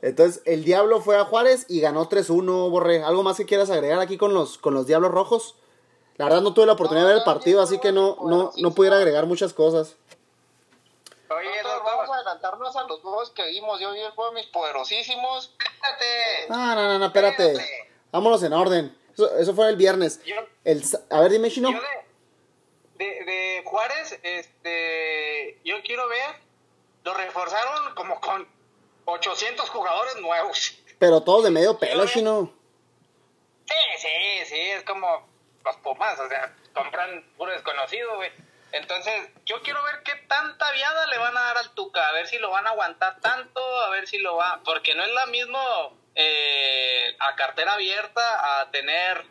[0.06, 3.02] Entonces, el Diablo fue a Juárez y ganó 3-1, Borre.
[3.02, 5.56] ¿Algo más que quieras agregar aquí con los, con los Diablos Rojos?
[6.16, 8.70] La verdad no tuve la oportunidad de ver el partido, así que no, no, no
[8.72, 9.96] pudiera agregar muchas cosas.
[11.28, 13.80] Oye, Nosotros vamos a adelantarnos a los juegos que vimos.
[13.80, 15.52] Yo vi el juego de mis poderosísimos.
[15.58, 16.48] espérate.
[16.50, 17.54] No, no, no, no, espérate.
[18.12, 18.96] Vámonos en orden.
[19.12, 20.22] Eso, eso fue el viernes.
[20.24, 21.72] Yo, El, a ver, dime, Chino.
[21.72, 21.80] yo
[22.94, 26.36] de, de, de Juárez, este, yo quiero ver,
[27.02, 28.46] lo reforzaron como con
[29.06, 30.76] 800 jugadores nuevos.
[30.98, 32.52] Pero todos de medio pelo, Chino.
[33.66, 35.26] Sí, sí, sí, es como
[35.64, 38.30] los Pumas, o sea, compran puro desconocido, güey.
[38.72, 39.14] Entonces,
[39.44, 42.38] yo quiero ver qué tanta viada le van a dar al Tuca, a ver si
[42.38, 45.96] lo van a aguantar tanto, a ver si lo va, porque no es la mismo
[46.14, 49.24] eh, a cartera abierta a tener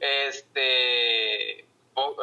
[0.00, 1.67] este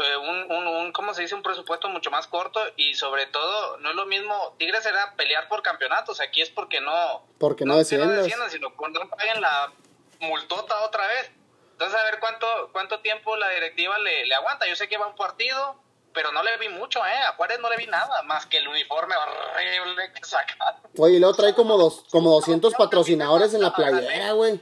[0.02, 1.36] eh, un, un, un, ¿cómo se dice?
[1.36, 5.48] Un presupuesto mucho más corto y sobre todo no es lo mismo, Tigres era pelear
[5.48, 8.18] por campeonatos, aquí es porque no, Porque no desciendas.
[8.18, 9.72] desciendan, sino cuando no paguen la
[10.20, 11.32] multota otra vez.
[11.72, 14.66] Entonces, a ver cuánto cuánto tiempo la directiva le, le aguanta.
[14.68, 15.76] Yo sé que va un partido,
[16.14, 17.18] pero no le vi mucho, ¿eh?
[17.28, 20.80] A Juárez no le vi nada, más que el uniforme horrible que sacaron.
[20.98, 24.62] Oye, y luego trae como, dos, como 200 patrocinadores en la playera, güey.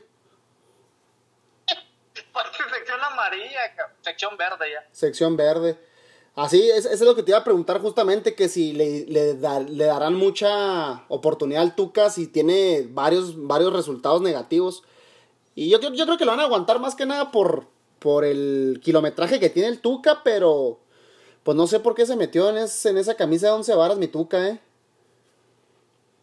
[2.74, 3.60] Sección amarilla,
[4.02, 4.88] sección verde ya.
[4.92, 5.78] Sección verde.
[6.36, 9.36] Así, es, eso es lo que te iba a preguntar justamente, que si le, le,
[9.36, 14.84] da- le darán mucha oportunidad al Tuca, si tiene varios, varios resultados negativos.
[15.54, 17.68] Y yo, creo- yo creo que lo van a aguantar más que nada por,
[18.00, 20.80] por el kilometraje que tiene el Tuca, pero
[21.44, 23.98] pues no sé por qué se metió en, es- en esa camisa de 11 varas
[23.98, 24.60] mi Tuca, ¿eh?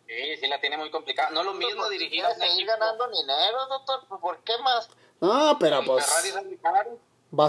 [0.09, 1.31] Sí, sí la tiene muy complicada.
[1.31, 2.73] No lo mismo dirigir a seguir equipo.
[2.73, 4.19] ganando dinero, doctor.
[4.21, 4.89] ¿Por qué más?
[5.21, 6.29] No, pero pues vas a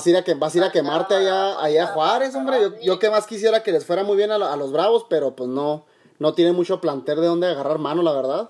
[0.10, 2.62] ir a, que, vas a, ir a quemarte allá, allá a Juárez, hombre.
[2.62, 5.36] Yo, yo que más quisiera que les fuera muy bien a, a los Bravos, pero
[5.36, 5.86] pues no,
[6.20, 8.50] no tiene mucho planter de dónde agarrar mano, la verdad.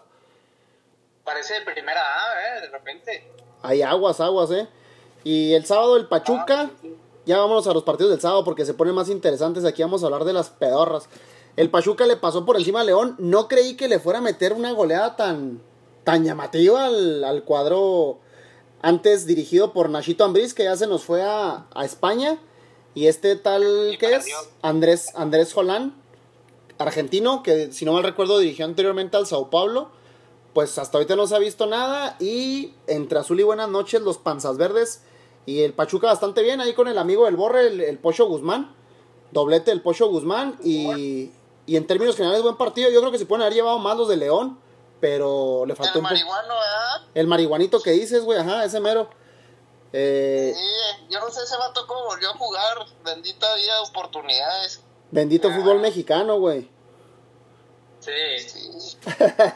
[1.23, 2.61] Parece de primera A, ¿eh?
[2.61, 3.31] De repente.
[3.61, 4.67] Hay aguas, aguas, ¿eh?
[5.23, 6.71] Y el sábado el Pachuca,
[7.25, 9.65] ya vámonos a los partidos del sábado porque se ponen más interesantes.
[9.65, 11.07] Aquí vamos a hablar de las pedorras.
[11.55, 13.15] El Pachuca le pasó por encima a León.
[13.19, 15.61] No creí que le fuera a meter una goleada tan,
[16.03, 18.19] tan llamativa al, al cuadro
[18.81, 22.39] antes dirigido por Nachito Ambriz, que ya se nos fue a, a España.
[22.93, 24.25] Y este tal, Y ¿qué es?
[24.61, 25.95] Andrés, Andrés Jolán,
[26.77, 29.89] argentino, que si no mal recuerdo dirigió anteriormente al Sao Paulo.
[30.53, 32.17] Pues hasta ahorita no se ha visto nada.
[32.19, 35.03] Y entre azul y buenas noches, los panzas verdes.
[35.45, 38.75] Y el Pachuca bastante bien ahí con el amigo del Borre, el, el Pocho Guzmán.
[39.31, 40.57] Doblete del Pocho Guzmán.
[40.61, 41.31] Y,
[41.65, 42.89] y en términos generales, buen partido.
[42.91, 44.59] Yo creo que se pueden haber llevado más los de León.
[45.01, 47.07] Pero le faltó El un marihuano, ¿verdad?
[47.15, 49.09] El marihuanito que dices, güey, ajá, ese mero.
[49.93, 52.85] Eh, Sí, yo no sé ese vato cómo volvió a jugar.
[53.03, 54.81] Bendita vida de oportunidades.
[55.09, 56.69] bendito fútbol mexicano, güey.
[57.99, 58.39] Sí.
[58.47, 58.97] Sí.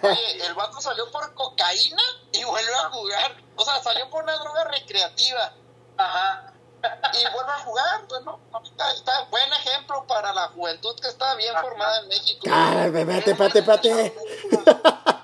[0.03, 2.01] Oye, el vato salió por cocaína
[2.33, 3.37] y vuelve a jugar.
[3.55, 5.53] O sea, salió por una droga recreativa
[5.97, 6.53] Ajá.
[7.13, 8.01] y vuelve a jugar.
[8.07, 12.45] Pues no, está, está buen ejemplo para la juventud que está bien formada en México.
[12.51, 14.13] Ah, espérate, espérate, espérate.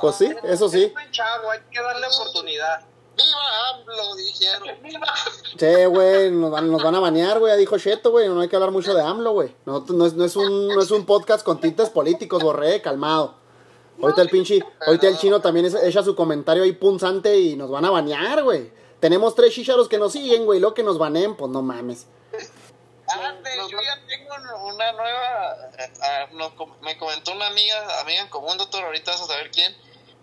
[0.00, 0.84] Pues sí, eso sí.
[0.84, 2.80] Es buen chavo, hay que darle oportunidad.
[3.16, 4.14] ¡Viva AMLO!
[4.14, 4.68] Dijeron.
[5.58, 8.54] Sí, güey, nos van, nos van a banear, güey, dijo Cheto, güey, no hay que
[8.54, 9.56] hablar mucho de AMLO, güey.
[9.66, 13.34] No, no, es, no, es un, no es un podcast con tintes políticos, borré, calmado.
[14.00, 17.84] Ahorita el pinche, ahorita el chino también echa su comentario ahí punzante y nos van
[17.84, 18.70] a banear, güey.
[19.00, 22.06] Tenemos tres chicharos que nos siguen, güey, luego que nos baneen, pues no mames.
[22.30, 24.34] Fíjate, yo ya tengo
[24.66, 25.56] una nueva.
[25.78, 29.50] eh, ah, nos me comentó una amiga, amiga en común, doctor, ahorita vas a saber
[29.50, 29.74] quién.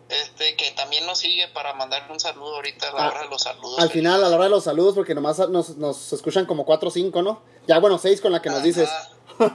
[0.08, 3.30] Este, que también nos sigue para mandarle un saludo ahorita a la Ah, hora de
[3.30, 3.80] los saludos.
[3.80, 6.90] Al final, a la hora de los saludos, porque nomás nos, nos escuchan como cuatro
[6.90, 7.42] o cinco, ¿no?
[7.68, 8.90] Ya, bueno, seis con la que nos dices.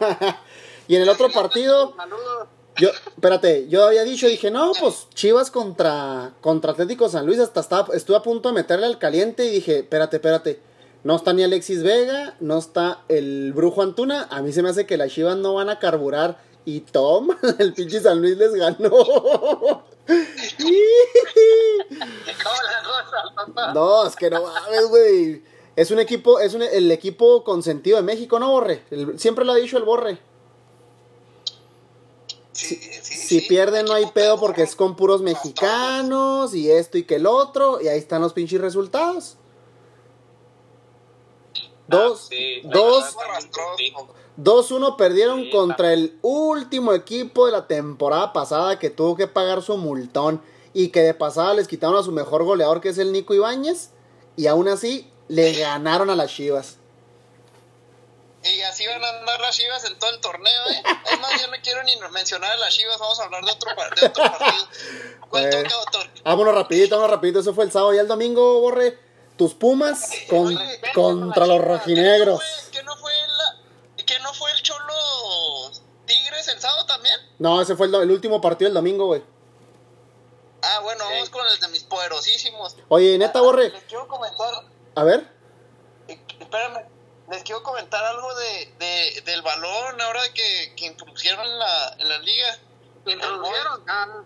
[0.88, 2.48] Y en el otro partido, Saludos.
[2.76, 7.60] Yo, espérate, yo había dicho, dije, no, pues Chivas contra, contra Atlético San Luis, hasta
[7.60, 10.60] estaba, estuve a punto de meterle al caliente y dije, espérate, espérate.
[11.04, 14.26] No está ni Alexis Vega, no está el Brujo Antuna.
[14.30, 16.38] A mí se me hace que las Chivas no van a carburar.
[16.64, 19.84] Y Tom, el pinche San Luis les ganó.
[23.74, 25.42] No, es que no mames, güey.
[25.76, 28.82] Es un equipo, es un, el equipo consentido de México, ¿no, Borre?
[28.90, 30.18] El- siempre lo ha dicho el Borre.
[32.52, 36.98] Sí, sí, Si sí, pierden no hay pedo porque es con puros mexicanos y esto
[36.98, 37.80] y que el otro.
[37.80, 39.36] Y ahí están los pinches resultados.
[41.90, 43.16] Dos, Ah, sí, dos,
[43.76, 43.92] sí.
[44.36, 49.62] 2-1 perdieron Sí, contra el último equipo de la temporada pasada que tuvo que pagar
[49.62, 50.40] su multón
[50.72, 53.90] y que de pasada les quitaron a su mejor goleador que es el Nico Ibáñez
[54.36, 56.76] y aún así le ganaron a las Chivas.
[58.42, 60.82] Y así van a andar las Chivas en todo el torneo, ¿eh?
[61.12, 63.70] Es más, yo no quiero ni mencionar a las Chivas, vamos a hablar de otro,
[63.76, 64.66] par- de otro partido.
[65.28, 65.62] ¿Cuál Bueno.
[65.68, 66.06] toca, doctor?
[66.24, 68.98] Vámonos rapidito, vámonos rapidito, eso fue el sábado y el domingo, Borre.
[69.40, 72.42] Tus Pumas con- Oye, contra los ¿Que no rojinegros.
[72.42, 75.70] fue, que no fue, la- que no fue el Cholo
[76.04, 77.14] Tigres el sábado también?
[77.38, 79.22] No, ese fue el, último partido del domingo, güey.
[80.60, 81.10] Ah, bueno, Sí.
[81.14, 82.76] vamos con el de mis poderosísimos.
[82.88, 84.52] Oye, neta, Borre, Les quiero comentar,
[84.94, 85.26] a ver.
[86.08, 86.84] eh, espérame,
[87.30, 92.08] les quiero comentar algo de, de, del balón ahora que, que impusieron en la, en
[92.10, 92.58] la liga.
[93.06, 93.84] ¿Introdujeron?
[93.88, 94.22] Ah,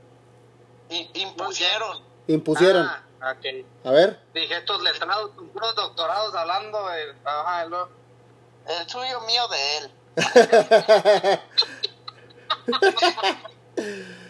[0.91, 2.03] I- impusieron.
[2.27, 2.85] Impusieron.
[2.85, 3.87] ah, ok.
[3.87, 4.21] A ver.
[4.35, 7.15] Dije, estos letrados con puros doctorados hablando de...
[7.25, 9.91] Ajá, El suyo mío de él.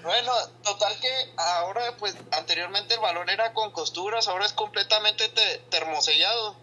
[0.03, 5.59] Bueno, total que ahora, pues anteriormente el balón era con costuras, ahora es completamente te-
[5.71, 6.57] termosellado.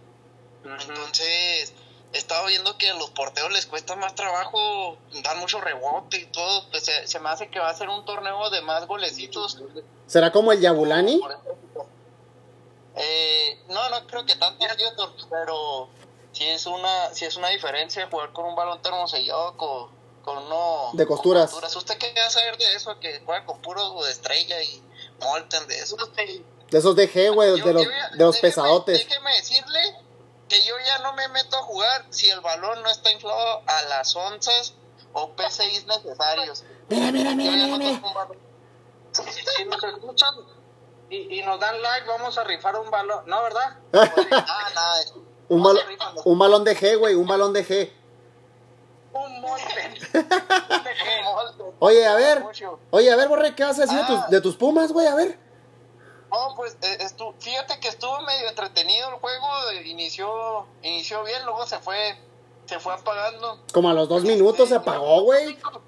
[0.63, 1.73] Entonces,
[2.13, 6.25] he estado viendo que a los porteros les cuesta más trabajo, dan mucho rebote y
[6.27, 6.69] todo.
[6.69, 9.57] Pues se, se me hace que va a ser un torneo de más golecitos.
[10.05, 11.17] ¿Será como el Yabulani?
[11.19, 11.57] Por ejemplo.
[12.95, 14.65] Eh, no, no creo que tanto,
[14.97, 15.89] doctor, pero
[16.33, 19.89] sí es una, sí es una diferencia jugar con un balón termosellado con,
[20.23, 21.51] con uno De con costuras.
[21.75, 22.99] ¿Usted qué va a saber de eso?
[22.99, 24.83] Que juega con puro de estrella y
[25.21, 25.95] molten de eso.
[25.95, 29.07] De esos DG, güey, de los, yo de los déjeme- pesadotes.
[29.07, 29.79] Déjeme decirle
[30.47, 33.81] que yo ya no me meto a jugar si el balón no está inflado a
[33.83, 34.73] las onzas
[35.13, 36.63] o PCIs necesarios.
[36.89, 37.77] Mira, mira, mira, mira, no
[41.11, 43.23] y, y nos dan like, vamos a rifar un balón.
[43.27, 43.77] ¿No, verdad?
[43.93, 45.03] Ah, nada.
[45.49, 45.83] Un, balón,
[46.25, 47.91] un balón de G, güey, un balón de G.
[49.13, 49.99] Un molde.
[51.79, 52.43] Oye, a ver.
[52.91, 54.07] Oye, a ver, Borre, ¿qué vas a decir de, Ah.
[54.07, 55.07] tus, de tus Pumas, güey?
[55.07, 55.37] A ver.
[56.31, 59.47] No, pues eh, estu- fíjate que estuvo medio entretenido el juego,
[59.83, 62.17] inició inició bien, luego se fue
[62.65, 63.59] se fue apagando.
[63.73, 65.55] Como a los dos minutos se apagó, güey.
[65.55, 65.81] No,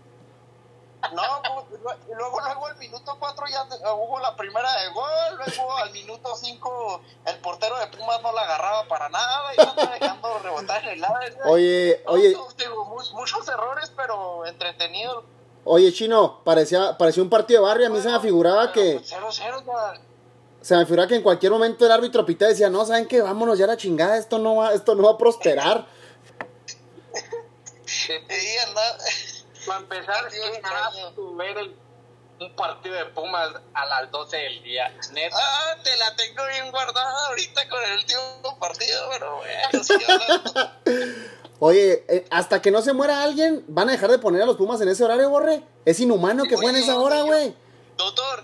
[1.11, 5.09] pues, lu- luego luego al minuto 4 ya hubo la primera de gol,
[5.45, 9.73] luego al minuto 5 el portero de Pumas no la agarraba para nada y no
[9.75, 11.33] dejando rebotar en el área.
[11.45, 15.23] Oye, No, oye, no, digo, muchos errores, pero entretenido.
[15.65, 17.87] oye, Chino, parecía, parecía un partido de barrio.
[17.87, 20.01] A mí se me figuraba que, 0-0 ya.
[20.61, 23.21] se me figuraba que en cualquier momento el árbitro pita y decía, no, ¿saben qué?
[23.21, 25.85] Vámonos ya a la chingada, esto no va, esto no va a prosperar.
[28.05, 28.97] Y anda-
[29.65, 31.07] Para empezar, extraño.
[31.07, 31.75] asco ver el-
[32.39, 34.89] un partido de Pumas a las 12 del día.
[35.11, 35.35] Neta.
[35.39, 40.71] Ah, te la tengo bien guardada ahorita con el último partido, pero bueno.
[41.59, 44.57] Oye, eh, hasta que no se muera alguien, ¿van a dejar de poner a los
[44.57, 45.63] Pumas en ese horario, Borre?
[45.85, 47.55] Es inhumano que jueguen esa hora, güey.
[47.95, 48.43] Doctor,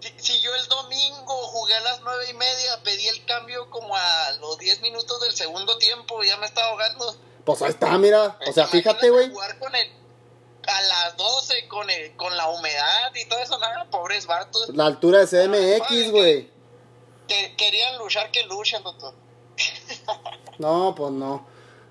[0.00, 3.96] si, si yo el domingo jugué a las nueve y media, pedí el cambio como
[3.96, 7.16] a los 10 minutos del segundo tiempo, ya me estaba ahogando.
[7.44, 8.36] Pues ahí está, mira.
[8.46, 9.30] O sea, fíjate, güey.
[9.30, 9.90] Jugar con el,
[10.68, 14.68] a las 12 con, el, con la humedad y todo eso, nada, pobres vatos.
[14.74, 16.50] La altura de CDMX, güey.
[17.26, 19.14] Que, querían luchar, que luchen, doctor.
[20.58, 21.46] No, pues no.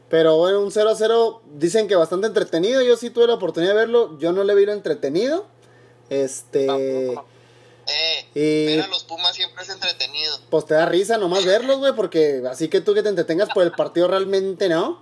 [0.10, 2.82] Pero bueno, un 0-0 dicen que bastante entretenido.
[2.82, 4.18] Yo sí tuve la oportunidad de verlo.
[4.20, 5.45] Yo no le vi lo entretenido.
[6.10, 6.66] Este.
[6.68, 7.26] Tampoco.
[7.88, 10.38] Eh, Y- ver a los Pumas siempre es entretenido.
[10.49, 11.93] Pues te da risa nomás verlos, güey.
[11.93, 15.01] Porque así que tú que te entretengas por el partido realmente no.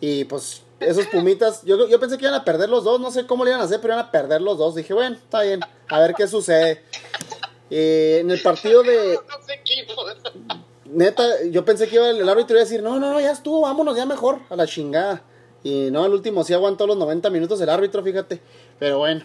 [0.00, 1.62] Y pues esos pumitas.
[1.64, 3.00] Yo, yo pensé que iban a perder los dos.
[3.00, 4.74] No sé cómo le iban a hacer, pero iban a perder los dos.
[4.74, 5.60] Dije, bueno, está bien.
[5.88, 6.82] A ver qué sucede.
[7.70, 9.18] Eh, en el partido de.
[10.84, 13.32] Neta, yo pensé que iba el, el árbitro iba a decir, no, no, no, ya
[13.32, 15.22] estuvo, vámonos, ya mejor, a la chingada.
[15.64, 18.42] Y no, al último sí aguantó los 90 minutos el árbitro, fíjate.
[18.78, 19.24] Pero bueno.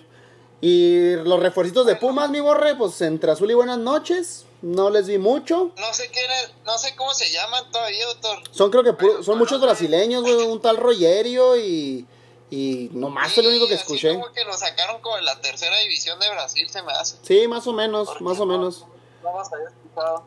[0.62, 4.47] Y los refuercitos de Pumas, mi borre, pues entre azul y buenas noches.
[4.62, 5.72] No les vi mucho.
[5.78, 8.39] No sé quién es, no sé cómo se llaman todavía, doctor.
[8.51, 12.05] Son creo que son muchos brasileños, güey, un tal Rogerio y,
[12.49, 14.14] Y nomás fue lo único que Sí, así escuché.
[14.20, 17.18] como que lo sacaron como en la tercera división de Brasil, se me hace.
[17.22, 18.86] Sí, más o menos, más o no- menos.
[19.24, 19.49] No más.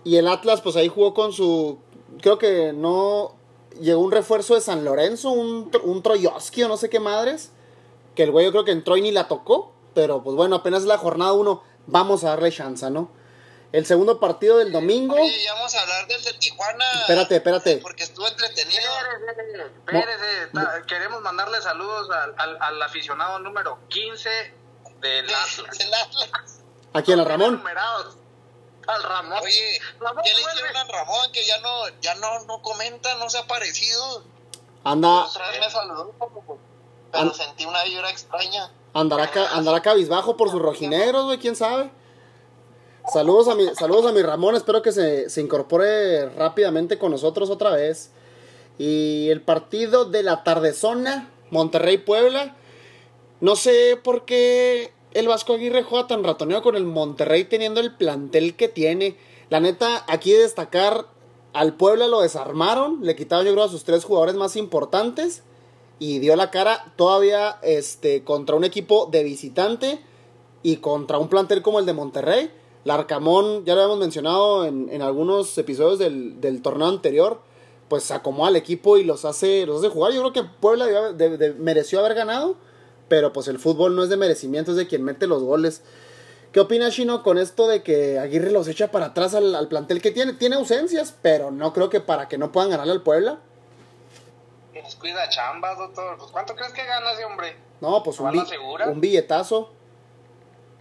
[0.04, 1.78] Y el Atlas, pues ahí jugó con su.
[2.20, 3.34] Creo que no.
[3.80, 7.50] Llegó un refuerzo de San Lorenzo, un, un Troyoski o no sé qué madres.
[8.14, 9.72] Que el güey yo creo que entró y ni la tocó.
[9.94, 11.62] Pero pues bueno, apenas es la jornada 1.
[11.86, 13.10] Vamos a darle chance, ¿no?
[13.72, 15.14] El segundo partido del domingo.
[15.14, 16.84] Oye, ya vamos a hablar del de Tijuana.
[17.02, 17.76] Espérate, espérate.
[17.78, 18.80] Porque estuvo entretenido.
[19.86, 24.28] Espérese, está- queremos mandarle saludos al, al, al aficionado número 15
[25.00, 25.78] del Atlas.
[25.78, 26.60] Del Atlas.
[26.94, 27.58] Aquí en el Ramón.
[27.58, 28.16] Numerados.
[28.88, 29.38] Al Ramón.
[29.40, 30.60] Oye, Ramón, ¿qué le vuelve.
[30.60, 31.32] hicieron a Ramón?
[31.32, 34.24] Que ya no, ya no, no comenta, no se ha aparecido.
[34.82, 36.12] Anda, Otra vez me saludó,
[37.12, 38.72] pero sentí una vibra extraña.
[38.94, 41.90] andará, ca- andará cabizbajo por sus rojinegros, güey, quién sabe.
[43.12, 47.50] Saludos a mi, saludos a mi Ramón, espero que se, se incorpore rápidamente con nosotros
[47.50, 48.12] otra vez.
[48.78, 52.54] Y el partido de la tardezona, Monterrey-Puebla.
[53.40, 57.96] No sé por qué el Vasco Aguirre juega tan ratoneo con el Monterrey teniendo el
[57.96, 59.16] plantel que tiene.
[59.48, 61.06] La neta, aquí de destacar,
[61.52, 65.42] al Puebla lo desarmaron, le quitaron yo creo a sus tres jugadores más importantes
[65.98, 70.00] y dio la cara todavía este, contra un equipo de visitante
[70.62, 72.59] y contra un plantel como el de Monterrey.
[72.84, 77.40] Larcamón, ya lo habíamos mencionado en, en algunos episodios del, del torneo anterior,
[77.88, 80.12] pues acomoda al equipo y los hace, los hace jugar.
[80.12, 82.56] Yo creo que Puebla de- de- mereció haber ganado,
[83.08, 85.82] pero pues el fútbol no es de merecimiento, es de quien mete los goles.
[86.52, 90.00] ¿Qué opina Chino con esto de que Aguirre los echa para atrás al, al plantel
[90.02, 90.32] que tiene?
[90.32, 93.38] Tiene ausencias, pero no creo que para que no puedan ganarle al Puebla.
[95.28, 96.16] Chambas, doctor.
[96.18, 97.56] Pues, ¿Cuánto crees que gana ese hombre?
[97.80, 98.88] No, pues un, ¿Bala bi- segura?
[98.88, 99.70] un billetazo.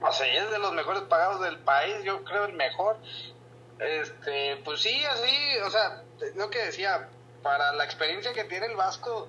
[0.01, 2.97] O sea, es de los mejores pagados del país, yo creo el mejor.
[3.79, 6.03] Este, pues sí, así, o sea,
[6.35, 7.09] lo que decía,
[7.43, 9.27] para la experiencia que tiene el Vasco,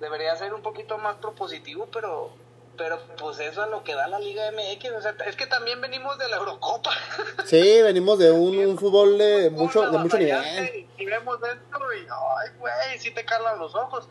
[0.00, 2.32] debería ser un poquito más propositivo, pero
[2.76, 5.80] pero pues eso es lo que da la Liga MX, o sea, es que también
[5.80, 6.90] venimos de la Eurocopa.
[7.46, 10.86] Sí, venimos de un, un fútbol de mucho, de mucho nivel.
[10.98, 14.08] Y vemos esto y, ay, güey, sí te cargan los ojos.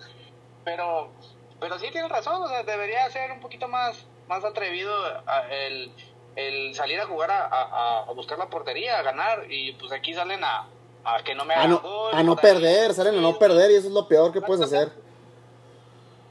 [0.64, 1.10] Pero,
[1.60, 3.98] pero sí tienes razón, o sea, debería ser un poquito más,
[4.28, 4.94] más atrevido
[5.28, 5.92] a- el,
[6.36, 9.52] el salir a jugar a, a- a buscar la portería, a ganar.
[9.52, 10.68] Y pues aquí salen a,
[11.04, 12.38] a que no me hagan no, gol, a no ahí.
[12.42, 14.92] perder, salen a no perder y eso es lo peor que puedes hacer.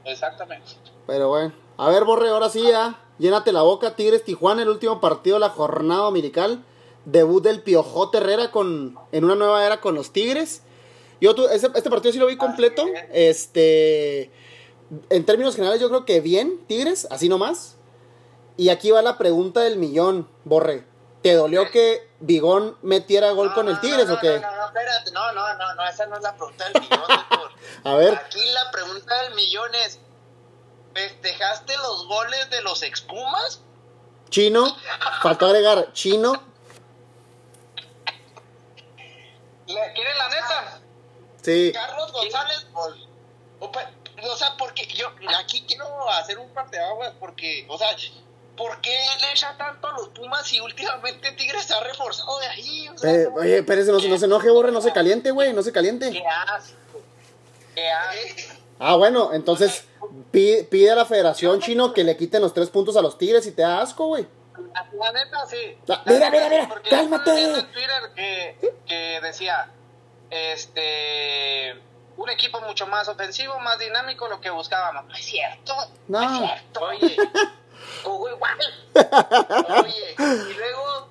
[0.03, 0.71] Exactamente.
[1.07, 1.53] Pero bueno.
[1.77, 2.99] A ver, Borre, ahora sí ya.
[3.17, 3.95] Llénate la boca.
[3.95, 6.63] Tigres Tijuana, el último partido de la jornada dominical.
[7.05, 10.63] Debut del Piojote Herrera con, en una nueva era con los Tigres.
[11.21, 12.85] Yo tu- este partido sí lo vi completo.
[13.11, 14.31] Este.
[15.09, 17.77] En términos generales, yo creo que bien, Tigres, así nomás.
[18.57, 20.85] Y aquí va la pregunta del millón, Borre.
[21.21, 24.39] ¿Te dolió que Bigón metiera gol con el Tigres no, o qué?
[24.39, 26.99] No, no, no, espérate, no, no, no, no, esa no es la pregunta del millón,
[27.07, 27.51] doctor.
[27.83, 29.99] A ver, Aquí la pregunta del millón es,
[30.93, 33.61] ¿festejaste los goles de los expumas?
[34.29, 34.75] Chino,
[35.21, 36.33] faltó agregar Chino.
[39.67, 40.79] ¿Le- ¿Quieren la neta?
[41.41, 41.71] Sí.
[41.73, 42.67] Carlos González,
[43.59, 45.07] o sea, porque yo
[45.39, 47.95] aquí quiero hacer un parteaguas porque, o sea,
[48.55, 52.47] ¿por qué le echa tanto a los Pumas si últimamente Tigres se ha reforzado de
[52.47, 52.87] ahí?
[52.89, 55.31] O sea, Eh, no- oye, espérese, no, se- no se enoje, Borre, no se caliente,
[55.31, 56.11] güey, no se caliente.
[56.11, 56.73] ¿Qué asco?
[57.75, 58.53] ¿Qué asco?
[58.79, 59.85] Ah, bueno, entonces
[60.31, 63.45] pide, pide a la federación chino que le quiten los tres puntos a los Tigres
[63.47, 64.27] y te da asco, güey.
[64.99, 65.77] La, neta, sí.
[65.85, 67.43] La- La mira, mira, mira, porque cálmate.
[67.43, 69.69] en Twitter que, que decía,
[70.29, 71.73] este,
[72.17, 75.05] un equipo mucho más ofensivo, más dinámico, lo que buscábamos.
[75.05, 75.73] No es cierto.
[76.07, 76.21] No.
[76.21, 76.79] es cierto.
[76.81, 77.17] Oye,
[78.03, 78.57] jugó igual.
[79.83, 81.09] Oye, y luego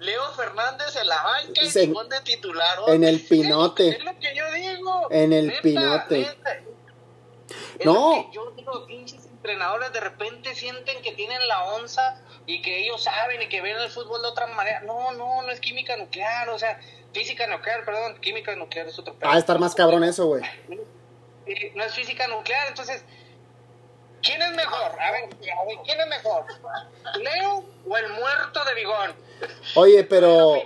[0.00, 2.78] Leo Fernández en la banca y Se- de titular.
[2.88, 3.88] En el pinote.
[3.90, 5.08] Es lo que yo digo.
[5.10, 6.18] En el Neta, pinote.
[6.20, 6.52] neta.
[7.78, 8.16] Es No.
[8.16, 12.84] lo que yo digo, pinches entrenadores de repente sienten que tienen la onza y que
[12.84, 14.80] ellos saben y que ven el fútbol de otra manera.
[14.80, 16.78] No, no, no es química nuclear, o sea,
[17.12, 19.16] física nuclear, perdón, química nuclear es otro.
[19.24, 20.42] Va a estar más cabrón eso, güey.
[21.74, 23.02] No es física nuclear, entonces,
[24.22, 24.90] ¿quién es mejor?
[25.00, 26.44] A ver, a ver, ¿quién es mejor?
[27.18, 29.12] ¿Leo o el muerto de Bigón?
[29.76, 30.60] Oye, pero gol.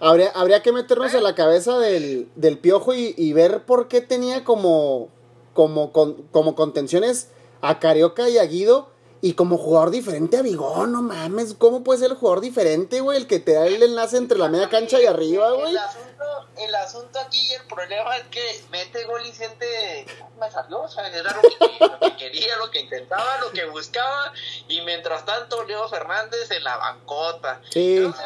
[0.00, 4.00] habría, habría que meternos en la cabeza del, del piojo y, y ver por qué
[4.00, 5.08] tenía como,
[5.52, 7.28] como, con- como contenciones
[7.60, 8.88] a Carioca y a Guido
[9.20, 11.52] y como jugador diferente a Bigón, no mames.
[11.52, 13.18] ¿Cómo puede ser el jugador diferente, güey?
[13.18, 15.74] El que te da el enlace entre la media cancha y arriba, güey.
[16.60, 20.06] El asunto, aquí y el problema es que mete gol y siente.
[20.38, 23.64] Me salió, o sea, era lo que, lo que quería, lo que intentaba, lo que
[23.66, 24.32] buscaba.
[24.68, 27.60] Y mientras tanto, Leo Fernández en la bancota.
[27.70, 27.96] Sí.
[27.96, 28.24] Entonces,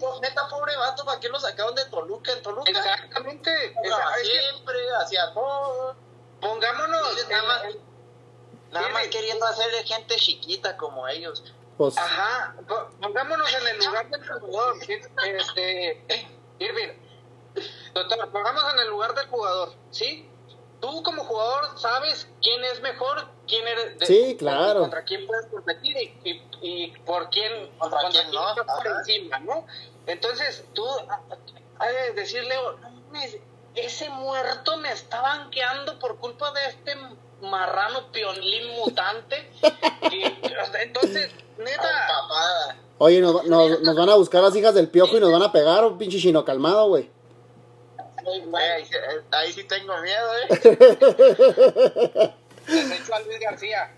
[0.00, 2.32] pues, neta, pobre vato, ¿para qué lo sacaron de Toluca?
[2.32, 3.74] En Toluca Exactamente.
[4.22, 5.96] siempre, hacía todo.
[6.40, 7.62] pongámonos Nada más.
[8.72, 11.44] Nada más queriendo hacer de gente chiquita como ellos.
[11.78, 14.76] Pues, Ajá, po- pongámonos en el lugar del jugador.
[15.26, 16.04] Este,
[16.58, 16.88] Irving,
[17.94, 20.28] doctor, pongámonos en el lugar del jugador, ¿sí?
[20.80, 23.98] Tú como jugador sabes quién es mejor, quién eres.
[23.98, 24.80] de- Sí, claro.
[24.80, 29.38] Contra quién puedes competir y, y, y por quién, Contra quién no, estás por encima,
[29.40, 29.66] ¿no?
[30.06, 30.84] Entonces, tú
[31.78, 33.38] has de decirle, no mames,
[33.74, 36.94] ese muerto me está banqueando por culpa de este
[37.40, 39.50] marrano piolín mutante.
[40.12, 40.22] Y,
[40.82, 41.82] entonces, neta.
[42.06, 42.76] Papada.
[42.98, 45.50] oye, nos, nos, nos van a buscar las hijas del piojo y nos van a
[45.50, 47.10] pegar, un pinche chino calmado, güey.
[48.56, 48.94] Ahí, sí-
[49.32, 50.48] ahí sí tengo miedo, ¿eh?
[52.66, 53.92] desecho a Luis García.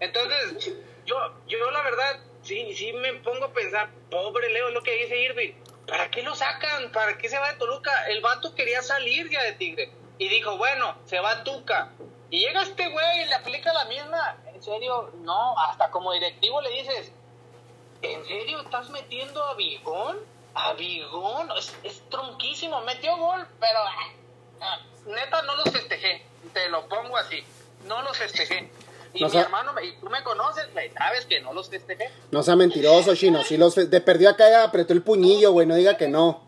[0.00, 0.72] Entonces,
[1.04, 1.16] yo,
[1.48, 5.16] yo la verdad, sí, sí me pongo a pensar, pobre Leo, es lo que dice
[5.22, 5.52] Irving.
[5.86, 6.92] ¿Para qué lo sacan?
[6.92, 8.06] ¿Para qué se va de Toluca?
[8.08, 9.90] El vato quería salir ya de Tigre.
[10.18, 11.90] Y dijo, bueno, se va a Tuca.
[12.30, 14.36] Y llega este güey y le aplica la misma.
[14.54, 17.12] En serio, no, hasta como directivo le dices,
[18.00, 20.18] ¿en serio estás metiendo a Bigón?
[20.54, 21.50] ¿A Bigón?
[21.56, 24.08] Es, es tronquísimo, metió gol, pero ah,
[24.60, 26.24] ah, neta no los festejé.
[26.52, 27.42] Te lo pongo así,
[27.86, 28.70] no los festejé.
[29.14, 32.10] Y No mi sea- hermano, y tú me conoces, sabes que no los festejé.
[32.30, 33.42] No sea mentiroso, chino.
[33.44, 35.66] Si los de perdió acá apretó el puñillo, güey.
[35.66, 36.42] No diga que no.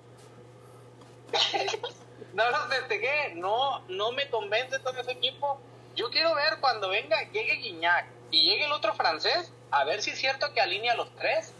[2.34, 5.61] No los festejé, no, no me convence todo ese equipo.
[5.94, 10.11] Yo quiero ver cuando venga, llegue Guiñac y llegue el otro francés, a ver si
[10.11, 11.52] es cierto que alinea a los tres.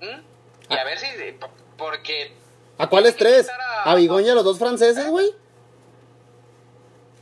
[0.00, 1.06] Y a ver si,
[1.78, 2.36] porque
[2.76, 3.48] ¿A cuáles tres?
[3.84, 5.34] ¿A Bigón y a los dos franceses, güey?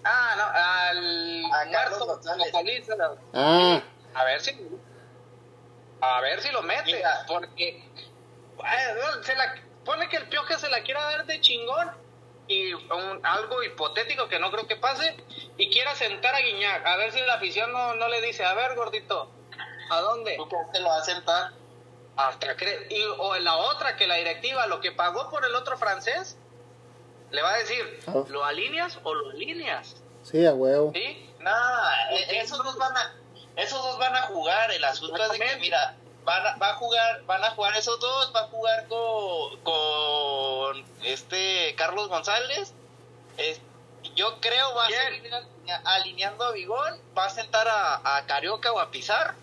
[0.05, 2.53] Ah, no, al A Carlos González.
[3.33, 3.83] Ah,
[4.15, 4.57] A ver si.
[6.01, 6.95] A ver si lo mete.
[6.95, 7.25] Mira.
[7.27, 7.69] Porque.
[7.79, 9.55] eh, Se la,
[9.85, 11.91] pone que el pioje se la quiera dar de chingón.
[12.49, 15.17] Y un- algo hipotético que no creo que pase.
[15.57, 16.87] Y quiera sentar a Guiñac.
[16.87, 19.31] A ver si la afición no, no le dice: A ver, gordito.
[19.91, 20.37] ¿A dónde?
[20.37, 21.51] ¿Tú crees que lo va a sentar?
[22.17, 25.77] Hasta cre- y, o la otra, que la directiva, lo que pagó por el otro
[25.77, 26.37] francés,
[27.31, 28.23] le va a decir: Ah.
[28.29, 29.97] ¿Lo alineas o lo alineas?
[30.23, 30.93] sí, a huevo.
[30.95, 31.31] ¿Sí?
[31.41, 33.15] Nah, e- esos dos van a,
[33.57, 34.71] esos dos van a jugar.
[34.73, 35.95] El asunto es de que, mira,
[36.25, 40.85] van a, va a jugar, van a jugar esos dos, va a jugar con, con
[41.05, 42.73] este Carlos González.
[43.37, 43.61] Es-
[44.15, 48.73] yo creo va a seguir alinea- alineando a Bigón, va a sentar a, a Carioca
[48.73, 49.35] o a Pizar,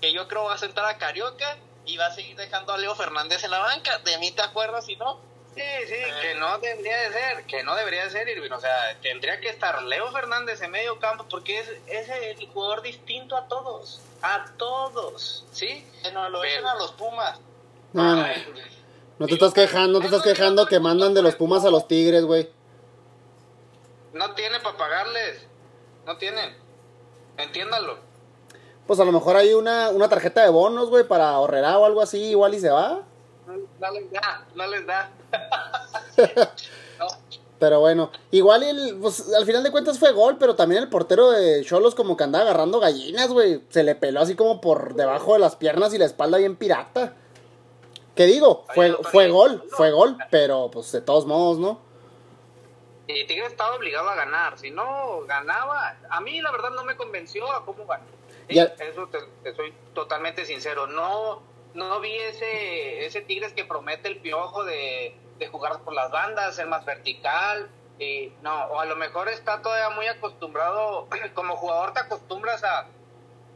[0.00, 1.56] que yo creo va a sentar a Carioca
[1.86, 3.98] y va a seguir dejando a Leo Fernández en la banca.
[3.98, 5.20] De mí te acuerdas, si no.
[5.54, 8.96] Sí, sí, que no debería de ser, que no debería de ser Irving, o sea,
[9.02, 13.48] tendría que estar Leo Fernández en medio campo porque es, es el jugador distinto a
[13.48, 15.84] todos, a todos, ¿sí?
[16.04, 17.40] Que nos lo Pero- echen a los Pumas.
[17.92, 18.26] No, no.
[19.18, 21.88] No te estás quejando, no te estás quejando que mandan de los Pumas a los
[21.88, 22.48] Tigres, güey.
[24.12, 25.44] No tiene para pagarles,
[26.06, 26.56] no tienen,
[27.36, 27.98] entiéndalo.
[28.90, 32.00] Pues a lo mejor hay una, una tarjeta de bonos, güey, para ahorrar o algo
[32.00, 33.02] así, igual y se va.
[33.46, 35.10] No les da, no les da.
[36.98, 37.06] No.
[37.60, 41.30] Pero bueno, igual el, pues, al final de cuentas fue gol, pero también el portero
[41.30, 43.62] de Cholos como que andaba agarrando gallinas, güey.
[43.68, 47.14] Se le peló así como por debajo de las piernas y la espalda bien pirata.
[48.16, 48.64] ¿Qué digo?
[48.74, 51.78] Fue, fue gol, fue gol, pero pues de todos modos, ¿no?
[53.06, 54.58] Y Tigre estaba obligado a ganar.
[54.58, 58.19] Si no ganaba, a mí la verdad no me convenció a cómo ganó.
[58.50, 60.86] Sí, Ya- Eso te, te soy totalmente sincero.
[60.86, 61.42] No,
[61.74, 66.56] no vi ese, ese Tigres que promete el piojo de, de jugar por las bandas,
[66.56, 67.68] ser más vertical.
[67.98, 72.86] Y no, o a lo mejor está todavía muy acostumbrado, como jugador te acostumbras a,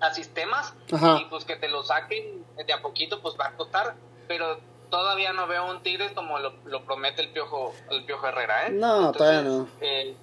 [0.01, 1.19] a sistemas Ajá.
[1.21, 3.95] y pues que te lo saquen de a poquito pues va a costar,
[4.29, 8.67] pero todavía no veo un Tigres como lo, lo promete el piojo el piojo Herrera,
[8.67, 8.71] ¿eh?
[8.73, 9.67] No, todavía no.
[9.81, 10.15] eh,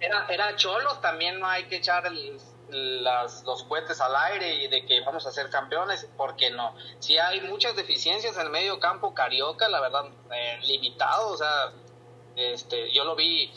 [0.00, 2.40] era, era Cholos, también no hay que echar el-
[2.72, 6.74] las, los cohetes al aire y de que vamos a ser campeones, porque no.
[6.98, 11.72] Si hay muchas deficiencias en el medio campo, Carioca, la verdad, eh, limitado, o sea,
[12.36, 13.52] este, yo lo vi,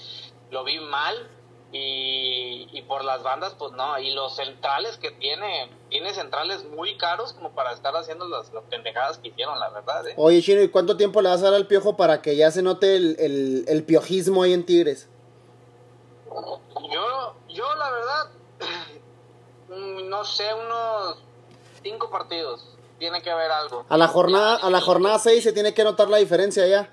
[0.52, 1.30] lo vi mal
[1.72, 6.98] y, y por las bandas, pues no, y los centrales que tiene, tiene centrales muy
[6.98, 10.14] caros como para estar haciendo las, las pendejadas que hicieron, la verdad, ¿eh?
[10.18, 12.62] Oye, Chino, ¿y cuánto tiempo le vas a dar al piojo para que ya se
[12.62, 15.10] note el, el, el piojismo ahí en Tigres?
[16.92, 18.32] Yo, yo la verdad,
[19.76, 21.18] no sé, unos
[21.84, 22.68] cinco partidos.
[23.00, 23.86] Tiene que haber algo.
[23.90, 26.90] A la jornada, a la jornada 6 se tiene que notar la diferencia ya.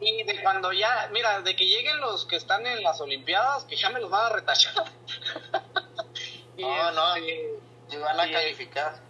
[0.00, 3.76] Y de cuando ya, mira, de que lleguen los que están en las Olimpiadas, que
[3.76, 4.72] ya me los van a retachar.
[6.56, 7.14] Y, No, no.
[7.16, 9.00] este, Si van a y- calificar.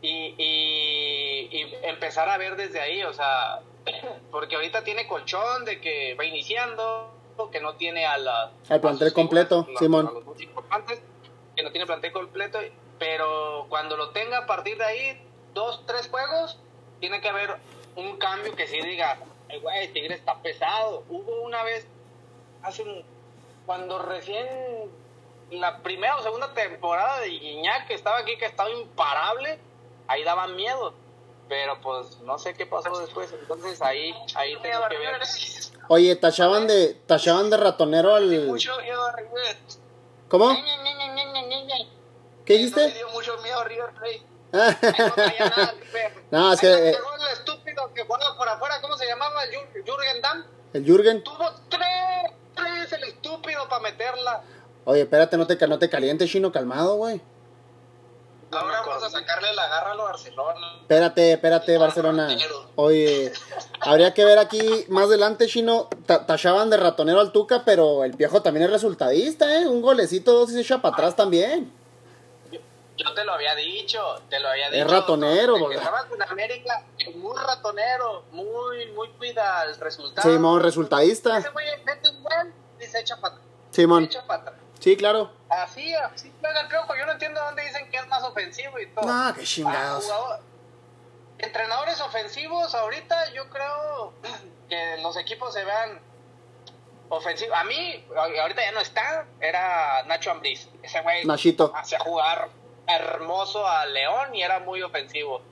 [0.00, 3.60] y, y, y empezar a ver desde ahí, o sea,
[4.30, 7.10] porque ahorita tiene colchón de que va iniciando,
[7.50, 10.06] que no tiene a la, Al plantel completo, a Simón.
[10.08, 10.24] a los.
[11.62, 12.58] Que no tiene plantel completo,
[12.98, 15.22] pero cuando lo tenga a partir de ahí,
[15.54, 16.58] dos, tres juegos,
[17.00, 17.56] tiene que haber
[17.96, 21.04] un cambio que sí diga, "Ay, güey, Tigre está pesado.
[21.08, 21.86] Hubo una vez,
[22.62, 23.04] hace un,
[23.66, 24.46] cuando recién
[25.50, 29.58] la primera o segunda temporada de Guiñac que estaba aquí, que estaba imparable,
[30.08, 30.94] ahí daban miedo.
[31.48, 35.20] Pero pues no sé qué pasó después, entonces ahí, ahí tengo que ver.
[35.88, 38.30] Oye, tachaban de, tachaban de ratonero al...
[40.28, 40.50] ¿Cómo?
[42.44, 42.88] ¿Qué dijiste?
[42.88, 44.22] le dio mucho miedo River Plate.
[46.30, 49.42] No es que, Ahí eh, llegó el estúpido que jugaba por afuera, ¿cómo se llamaba?
[49.46, 50.44] Jür- Jürgen Damm.
[50.72, 51.22] el Jürgen.
[51.22, 54.42] Tuvo tres, tres el estúpido para meterla.
[54.84, 57.20] Oye, espérate, no te, no te calientes, chino, calmado, güey.
[58.52, 60.72] Ahora vamos a sacarle la garra a los Barcelona.
[60.82, 62.28] Espérate, espérate, Barcelona.
[62.76, 63.32] Oye,
[63.80, 65.88] habría que ver aquí más adelante, chino.
[66.06, 69.66] ta- tachaban de ratonero al Tuca, pero el viejo también es resultadista, ¿eh?
[69.66, 71.72] Un golecito, dos y se echa para atrás también.
[72.98, 73.98] Yo te lo había dicho,
[74.28, 74.86] te lo había Es dicho.
[74.86, 76.84] ratonero, desde que porque- estaba con América,
[77.16, 80.30] muy ratonero, muy, muy cuida el resultado.
[80.30, 81.38] Simón, resultadista.
[81.38, 83.48] Ese güey mete un gol y se echa para atrás.
[83.70, 84.04] Simón.
[84.04, 84.56] Se echa para atrás.
[84.82, 85.30] Sí, claro.
[85.48, 86.94] Así, así juega el piojo.
[86.96, 89.04] Yo no entiendo dónde dicen que es más ofensivo y todo.
[89.06, 90.04] No, qué Ah, chingados.
[90.04, 90.40] jugador-
[91.38, 94.12] Entrenadores ofensivos, ahorita yo creo
[94.68, 96.00] que los equipos se vean
[97.08, 97.56] ofensivos.
[97.58, 100.68] A mí, ahorita ya no está, era Nacho Ambriz.
[100.82, 101.72] Ese güey Nachito.
[101.74, 102.48] hacía jugar
[102.86, 105.42] hermoso a León y era muy ofensivo.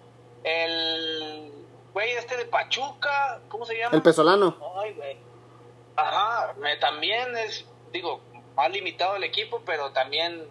[0.43, 1.53] El
[1.93, 3.95] güey este de Pachuca, ¿cómo se llama?
[3.97, 4.57] El pesolano.
[4.81, 5.18] Ay, güey.
[5.97, 8.20] Ajá, me, también es, digo,
[8.57, 10.47] más limitado el equipo, pero también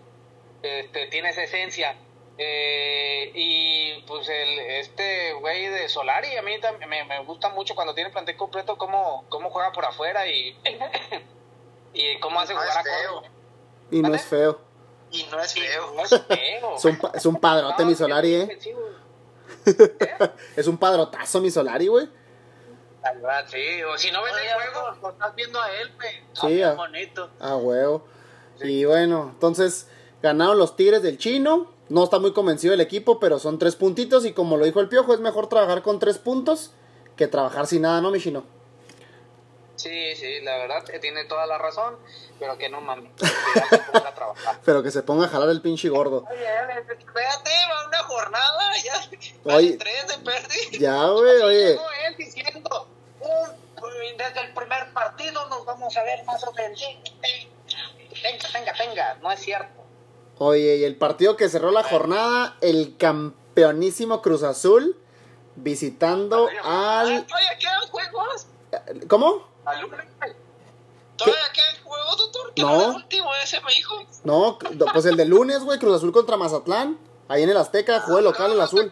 [0.61, 1.95] este, tiene esa esencia.
[2.41, 7.75] Eh, y pues el, este güey de Solari, a mí tam- me, me gusta mucho
[7.75, 10.57] cuando tiene plantel completo cómo, cómo juega por afuera y,
[11.93, 12.83] y cómo hace No jugar a.
[13.91, 14.61] Y no es feo.
[15.11, 15.93] Y no es feo.
[15.95, 16.75] no es feo.
[16.77, 18.43] Es un, es un padrote, No, mi Solari, ¿eh?
[18.43, 18.79] ofensivo.
[20.55, 22.07] Es un padrotazo, mi Solari, güey.
[23.47, 23.83] Sí.
[23.83, 25.91] O si no ves Oye, el juego, lo estás viendo a él.
[26.33, 27.29] Está Sí, bien a- bonito.
[27.39, 28.05] Ah, huevo.
[28.61, 29.87] Y bueno, entonces
[30.21, 31.71] ganaron los Tigres del Chino.
[31.89, 34.25] No está muy convencido el equipo, pero son tres puntitos.
[34.25, 36.71] Y como lo dijo el Piojo, es mejor trabajar con tres puntos
[37.15, 38.43] que trabajar sin nada, ¿no, mi chino?
[39.79, 41.95] Sí, sí, la verdad, eh, tiene toda la razón,
[42.37, 43.11] pero que no mames.
[43.15, 43.25] que.
[44.65, 46.25] Pero que se ponga a jalar el pinche gordo.
[46.29, 46.45] Oye,
[46.99, 48.73] espérate, va una jornada.
[48.83, 49.09] Ya,
[49.45, 49.55] Oye.
[49.55, 49.77] Oye.
[49.77, 50.77] tres de pérdida.
[50.79, 51.71] Ya, güey, oye.
[51.73, 52.87] Él diciendo,
[53.21, 57.13] "Un- desde el primer partido nos vamos a ver más ofensivos.
[58.21, 59.81] Venga, venga, venga, no es cierto.
[60.39, 64.97] Oye, y el partido que cerró la jornada, el campeonísimo Cruz Azul,
[65.55, 67.25] visitando al...
[67.25, 68.47] Todavía quedan juegos.
[69.07, 69.47] ¿Cómo?
[69.69, 70.35] Al
[71.17, 72.53] Todavía quedan juegos, doctor.
[72.53, 72.81] Que No.
[72.81, 73.95] el último ese me dijo.
[74.23, 74.57] No,
[74.93, 76.97] pues el de lunes, güey, Cruz Azul contra Mazatlán.
[77.27, 78.91] Ahí en el Azteca, jugó el local el azul.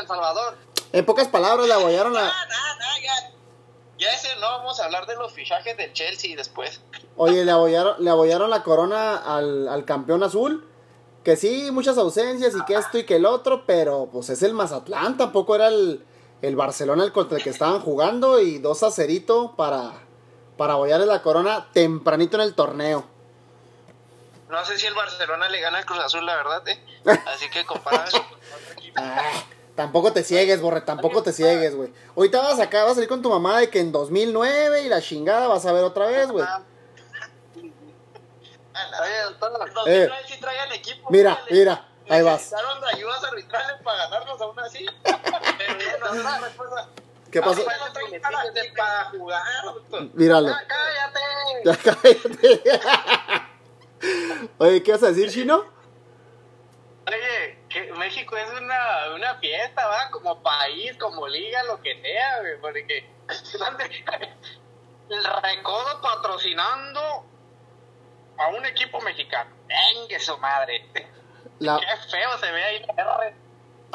[0.00, 0.56] El Salvador.
[0.92, 2.26] En pocas palabras, le abollaron la...
[2.28, 3.32] Ah, no, no, ya.
[3.98, 6.80] Ya ese no vamos a hablar de los fichajes del Chelsea después.
[7.16, 10.66] Oye, le abollaron, le abollaron la corona al, al campeón azul.
[11.24, 14.54] Que sí, muchas ausencias y que esto y que el otro, pero pues es el
[14.54, 16.04] Mazatlán, tampoco era el,
[16.40, 20.05] el Barcelona el contra el que estaban jugando y dos a cerito para,
[20.56, 23.04] para abollarle la corona tempranito en el torneo.
[24.48, 26.80] No sé si el Barcelona le gana al Cruz Azul, la verdad, ¿eh?
[27.26, 28.24] Así que comparado eso.
[28.96, 29.32] Ah,
[29.74, 31.92] tampoco te ciegues, Borre, tampoco te ciegues, güey.
[32.16, 35.02] Ahorita vas acá, vas a salir con tu mamá de que en 2009 y la
[35.02, 36.44] chingada vas a ver otra vez, güey.
[36.46, 36.62] Ah,
[39.86, 40.10] Eh.
[40.26, 40.34] Sí
[40.74, 41.10] equipo.
[41.10, 42.50] Mira, mira, ahí vas.
[42.50, 42.56] De
[42.94, 44.86] ayudas arbitrales para ganarnos aún así.
[45.02, 46.88] Pero ya no una cosa.
[47.36, 47.62] ¿Qué pasó?
[48.74, 49.42] Para, jugar.
[50.14, 50.48] Míralo.
[50.48, 51.20] ¡Ah, cállate!
[51.66, 52.62] Ya cállate.
[54.58, 55.66] Oye, ¿qué vas a decir, Chino?
[57.06, 60.10] Oye, que México es una, una fiesta, ¿va?
[60.10, 63.06] Como país, como liga, lo que sea, güey, porque
[65.10, 67.26] el recodo patrocinando
[68.38, 69.50] a un equipo mexicano.
[69.68, 70.88] Venga su madre.
[71.58, 71.78] La...
[71.78, 73.34] Qué feo se ve ahí la R.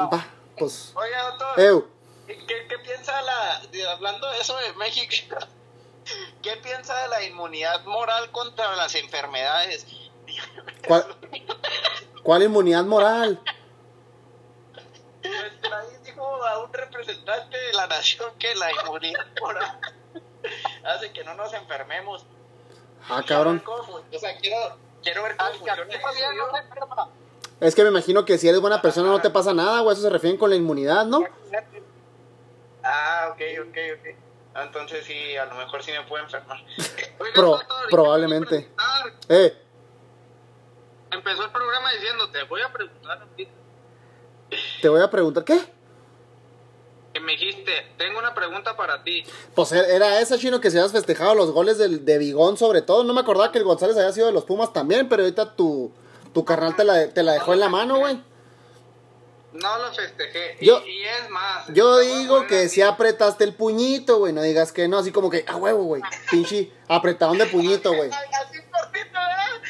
[0.00, 0.26] Va,
[0.56, 0.92] pues...
[0.94, 1.88] Oiga, doctor, Eu,
[2.26, 3.62] ¿qué, qué piensa la.
[3.92, 5.36] hablando de eso de México,
[6.42, 9.86] ¿qué piensa de la inmunidad moral contra las enfermedades?
[10.86, 11.04] ¿cuál,
[12.22, 13.40] cuál inmunidad moral?
[15.22, 19.80] Nuestro país dijo a un representante de la nación que la inmunidad moral
[20.84, 22.26] hace que no nos enfermemos.
[23.08, 23.62] Ah, cabrón.
[23.66, 25.82] O sea, quiero, quiero ver cómo funciona.
[27.60, 29.92] Es que me imagino que si eres buena persona no te pasa nada, güey.
[29.92, 31.24] Eso se refieren con la inmunidad, ¿no?
[32.84, 34.16] Ah, ok, ok, ok.
[34.54, 36.58] Ah, Entonces sí, a lo mejor sí me puedo enfermar.
[37.18, 38.68] Oiga, Pro- doctor, y probablemente.
[39.28, 39.56] Eh,
[41.10, 43.26] empezó el programa diciendo, te voy a preguntar.
[44.82, 45.58] Te voy a preguntar, ¿qué?
[47.14, 49.22] Que me dijiste, tengo una pregunta para ti.
[49.54, 53.04] Pues era esa, Chino, que se habías festejado los goles del, de Bigón sobre todo.
[53.04, 55.92] No me acordaba que el González había sido de los Pumas también, pero ahorita tu,
[56.34, 58.20] tu carnal te la, te la dejó en la mano, güey.
[59.52, 60.56] No lo festejé.
[60.60, 61.66] Y- Yo- y, es más.
[61.68, 65.44] Yo digo que si apretaste el puñito, güey, no digas que no, así como que,
[65.46, 68.10] a huevo, güey, pinche, apretadón de puñito, güey.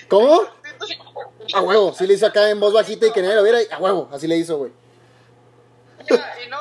[0.09, 0.43] ¿Cómo?
[1.55, 3.67] A huevo, sí le hizo acá en voz bajita y que nadie lo viera, y
[3.71, 4.73] a huevo, así le hizo, güey.
[6.09, 6.59] Y no,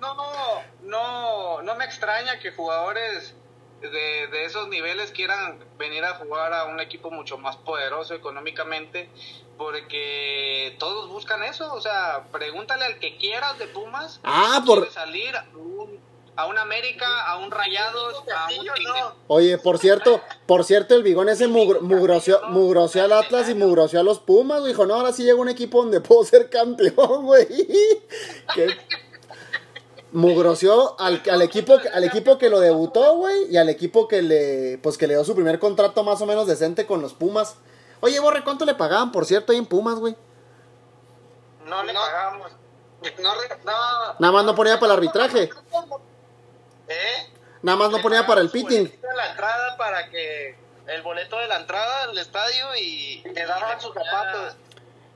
[0.00, 3.34] no, no, no, no me extraña que jugadores
[3.80, 9.08] de, de esos niveles quieran venir a jugar a un equipo mucho más poderoso económicamente,
[9.56, 11.72] porque todos buscan eso.
[11.74, 14.20] O sea, pregúntale al que quieras de Pumas.
[14.24, 15.98] Ah, por- salir a un,
[16.36, 19.14] a un América, a un Rayados, a un no.
[19.28, 24.00] Oye, por cierto, por cierto, el bigón ese mugro- mugroció, mugroció al Atlas y mugroció
[24.00, 24.72] a los Pumas, güey.
[24.72, 27.46] Dijo, no, ahora sí llega un equipo donde puedo ser campeón, güey.
[30.12, 34.78] mugroció al, al equipo al equipo que lo debutó, güey, y al equipo que le
[34.82, 37.56] pues que le dio su primer contrato más o menos decente con los Pumas.
[38.00, 40.16] Oye, Borre, ¿cuánto le pagaban, por cierto, ahí en Pumas, güey?
[41.66, 42.00] No le No.
[42.00, 42.50] pagamos.
[43.18, 43.40] No, no,
[44.18, 45.50] Nada más no ponía para el arbitraje.
[46.88, 47.30] ¿Eh?
[47.62, 48.92] Nada más no ponía para el pitting.
[49.16, 50.56] la entrada para que
[50.86, 54.56] el boleto de la entrada al estadio y te daban sus zapatos.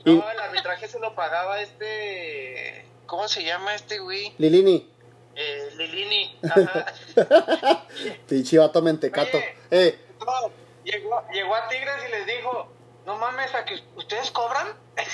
[0.04, 4.34] No, el arbitraje se lo pagaba este ¿cómo se llama este güey?
[4.38, 4.90] Lilini,
[5.36, 6.38] Eh, Lilini.
[6.44, 6.86] Ajá.
[8.28, 9.36] pinche vato mentecato.
[9.36, 9.56] Oye.
[9.70, 10.50] Eh, No,
[10.84, 12.68] llegó, llegó a Tigres y les dijo,
[13.06, 14.68] no mames, ¿a que ustedes cobran?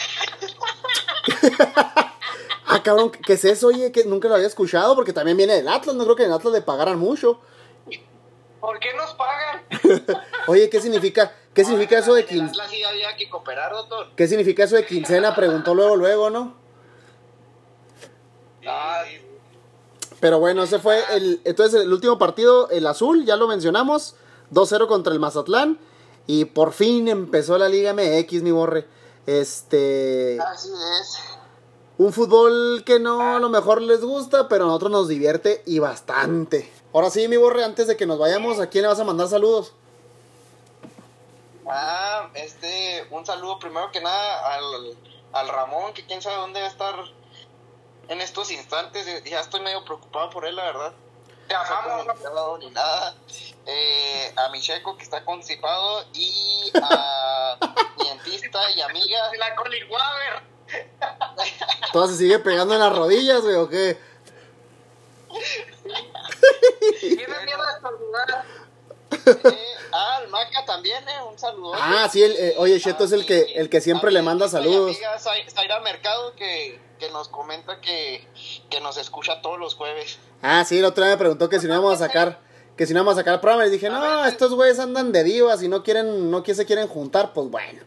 [2.72, 3.66] Ah, cabrón, ¿qué es eso?
[3.66, 5.96] Oye, que nunca lo había escuchado porque también viene del Atlas.
[5.96, 7.40] No creo que en Atlas le pagaran mucho.
[8.60, 9.64] ¿Por qué nos pagan?
[10.46, 11.34] Oye, ¿qué significa?
[11.52, 14.10] ¿Qué significa eso de En el quin- Atlas sí había que cooperar, doctor.
[14.14, 15.34] ¿Qué significa eso de quincena?
[15.34, 16.59] Preguntó luego, luego, ¿no?
[18.70, 19.02] Ah,
[20.20, 21.40] Pero bueno, ese fue el.
[21.44, 24.14] Entonces, el último partido, el azul, ya lo mencionamos.
[24.52, 25.78] 2-0 contra el Mazatlán.
[26.26, 28.86] Y por fin empezó la Liga MX, mi borre.
[29.26, 30.38] Este.
[30.40, 30.68] así
[31.00, 31.18] es.
[31.98, 35.80] Un fútbol que no a lo mejor les gusta, pero a nosotros nos divierte y
[35.80, 36.72] bastante.
[36.94, 39.28] Ahora sí, mi borre, antes de que nos vayamos, ¿a quién le vas a mandar
[39.28, 39.74] saludos?
[41.68, 44.96] Ah, este, un saludo primero que nada al,
[45.32, 46.94] al Ramón, que quién sabe dónde va a estar
[48.10, 49.24] en estos instantes.
[49.24, 50.92] Ya estoy medio preocupado por él, la verdad.
[51.48, 53.14] Te amamos, No ha dado ni nada.
[53.66, 57.56] Eh, a mi checo que está constipado y a
[57.98, 59.30] mi dentista y amiga.
[59.38, 60.42] la coliguaver.
[61.92, 63.98] ¿Toda se sigue pegando en las rodillas, güey, o qué?
[67.00, 68.44] Tiene miedo de estornudar.
[69.26, 71.72] Eh, ah, al Maca también, eh, un saludo.
[71.74, 74.90] Ah, sí, el, eh, oye, Cheto es el que, el que siempre le manda saludos.
[74.90, 78.24] Mi amiga Zai- Zaira Mercado que, que nos comenta que,
[78.68, 80.18] que nos escucha todos los jueves.
[80.42, 82.38] Ah, sí, el otro día me preguntó que si no íbamos a sacar,
[82.76, 83.66] que si no íbamos a sacar programa.
[83.66, 87.32] Y dije, no, estos güeyes andan de divas y no quieren, no se quieren juntar,
[87.32, 87.82] pues bueno.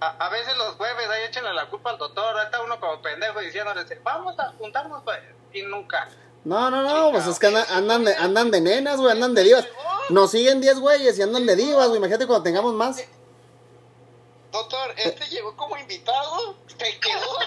[0.00, 2.36] A, a veces los jueves ahí échenle la culpa al doctor.
[2.36, 5.18] Ahí está uno como pendejo diciéndole, vamos a juntarnos, pues,
[5.52, 6.08] y nunca.
[6.44, 9.42] No, no, no, pues es que andan, andan, de, andan de nenas, güey, andan de
[9.42, 9.66] divas.
[10.10, 11.98] Nos siguen 10 güeyes y andan de divas, güey.
[11.98, 13.04] Imagínate cuando tengamos más.
[14.56, 17.38] Doctor, este llegó como invitado, se quedó.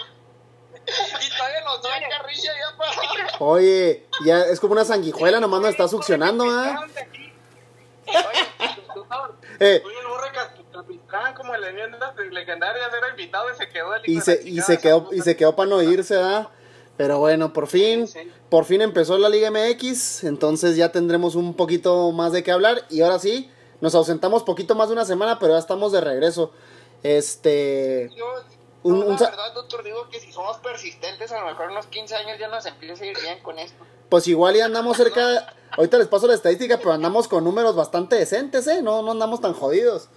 [0.86, 3.38] y todavía nos da carrilla ya para.
[3.39, 6.89] Oye, ya es como una sanguijuela, nomás nos está succionando, doctor,
[9.60, 10.32] Eh, oye, el borre
[10.72, 15.10] Capitán, como el leyendas legendarias, era invitado y se quedó el y se, y quedó,
[15.12, 16.49] y se quedó para no irse, ¿verdad?
[16.95, 18.20] Pero bueno, por fin, sí.
[18.49, 22.86] por fin empezó la Liga MX, entonces ya tendremos un poquito más de qué hablar.
[22.89, 23.51] Y ahora sí,
[23.82, 26.51] nos ausentamos poquito más de una semana, pero ya estamos de regreso.
[27.04, 28.10] Este.
[28.16, 28.26] Yo,
[28.84, 31.72] Un- yo un la verdad, doctor, digo que si somos persistentes, a lo mejor en
[31.72, 33.84] unos 15 años ya nos empieza a ir bien con esto.
[34.10, 35.26] Pues igual ya andamos cerca.
[35.28, 35.39] de-
[35.78, 38.82] Ahorita les paso la estadística, pero andamos con números bastante decentes, ¿eh?
[38.82, 40.10] No, no andamos tan jodidos.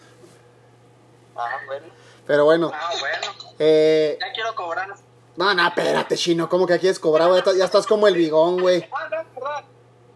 [1.36, 1.86] Ah, bueno.
[2.26, 3.26] Pero bueno, Ah, bueno,
[3.58, 4.16] eh.
[4.20, 4.88] ya quiero cobrar.
[5.36, 6.48] No, no, espérate, chino.
[6.48, 7.32] ¿Cómo que aquí es cobrado?
[7.34, 8.88] Ya, estás- ya estás como el bigón, güey.
[8.92, 9.64] Ah, no, perdón.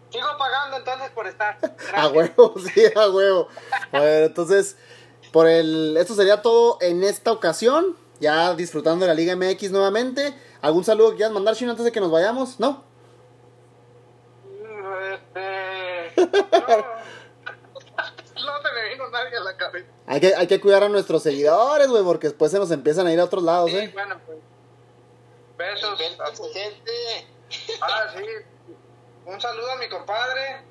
[0.09, 1.57] Sigo pagando entonces por estar.
[1.93, 3.47] A huevo, sí, a huevo.
[3.91, 4.77] Bueno, entonces,
[5.31, 5.95] por el.
[5.97, 7.95] Esto sería todo en esta ocasión.
[8.19, 10.33] Ya disfrutando de la Liga MX nuevamente.
[10.61, 12.59] ¿Algún saludo que quieras mandar, chino, antes de que nos vayamos?
[12.59, 12.83] ¿No?
[15.13, 16.11] Este.
[18.37, 18.53] No,
[18.91, 19.87] vino nadie a la cabeza.
[20.05, 23.11] Hay que, hay que cuidar a nuestros seguidores, güey, porque después se nos empiezan a
[23.11, 23.91] ir a otros lados, Sí, ¿eh?
[23.93, 24.37] bueno, pues.
[25.57, 25.99] Besos.
[26.53, 27.27] Gente.
[27.81, 28.23] Ah, sí.
[29.25, 30.61] Un saludo a mi compadre.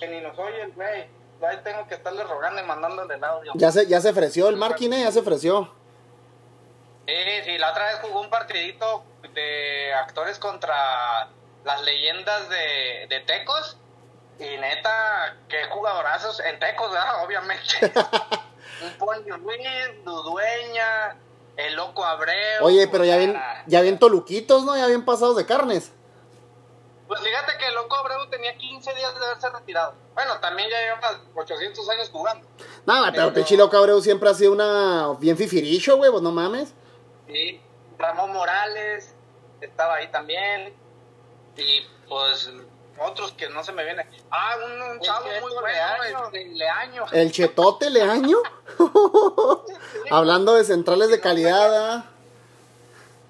[0.00, 1.06] Que ni nos oye el güey.
[1.42, 3.52] Ahí tengo que estarle rogando y mandándole el audio.
[3.54, 5.00] Ya se, ya se ofreció el Marquín, ¿eh?
[5.00, 5.72] Ya se ofreció.
[7.06, 7.14] Sí,
[7.44, 11.28] sí, la otra vez jugó un partidito de actores contra
[11.64, 13.78] las leyendas de, de Tecos.
[14.38, 17.24] Y neta, qué jugadorazos en Tecos, ¿verdad?
[17.24, 17.74] Obviamente.
[18.82, 21.16] un Pony Ruiz, Dudueña,
[21.56, 22.64] el Loco Abreu.
[22.64, 24.76] Oye, pero ya bien, ya bien toluquitos, ¿no?
[24.76, 25.92] Ya bien pasados de carnes.
[27.08, 29.94] Pues fíjate que el Loco Abreu tenía 15 días de haberse retirado.
[30.14, 32.46] Bueno, también ya lleva 800 años jugando.
[32.84, 36.74] No, pero Pero- Pichilo Cabreu siempre ha sido una bien fifiricho, güey, pues no mames.
[37.28, 37.60] Sí,
[37.98, 39.14] Ramón Morales
[39.60, 40.74] estaba ahí también.
[41.56, 42.50] Y pues
[42.98, 44.08] otros que no se me vienen.
[44.30, 47.04] Ah, un, un chavo muy bueno, este, Leaño.
[47.12, 48.38] El chetote leaño.
[50.10, 51.94] Hablando de centrales de calidad.
[51.94, 52.04] ¿ah?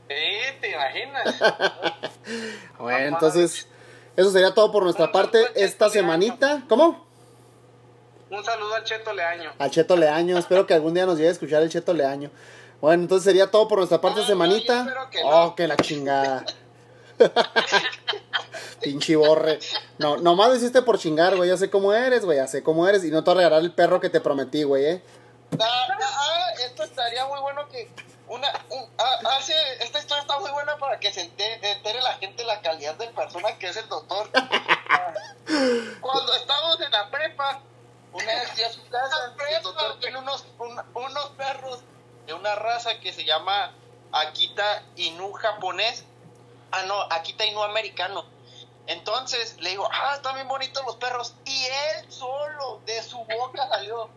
[0.08, 1.34] Sí, te imaginas.
[2.78, 3.66] Bueno, entonces,
[4.16, 6.64] eso sería todo por nuestra parte esta semanita.
[6.68, 7.06] ¿Cómo?
[8.30, 9.52] Un saludo al Cheto Leaño.
[9.58, 10.36] Al Cheto Leaño.
[10.38, 12.30] Espero que algún día nos llegue a escuchar el Cheto Leaño.
[12.80, 14.84] Bueno, entonces sería todo por nuestra parte Ah, semanita.
[14.84, 15.54] no, que oh, no.
[15.54, 16.44] que la chingada.
[18.82, 19.58] Pinche borre.
[19.98, 21.48] No, nomás lo hiciste por chingar, güey.
[21.48, 22.36] Ya sé cómo eres, güey.
[22.38, 23.04] Ya sé cómo eres.
[23.04, 25.02] Y no te voy a regalar el perro que te prometí, güey, eh.
[25.60, 27.88] Ah, ah, esto estaría muy bueno que
[28.28, 32.14] una un- ah, hace esta historia está muy buena para que se entere, entere la
[32.14, 34.28] gente la calidad de persona que es el doctor.
[36.00, 37.60] Cuando estamos en la prepa,
[38.12, 39.16] una vez fui a su casa,
[39.48, 41.80] el doctor tiene unos un- unos perros
[42.26, 43.72] de una raza que se llama
[44.12, 46.04] Akita Inu japonés.
[46.72, 48.24] Ah, no, Akita Inu americano.
[48.88, 51.34] Entonces le digo, ah, están bien bonitos los perros.
[51.44, 54.08] Y él solo, de su boca salió,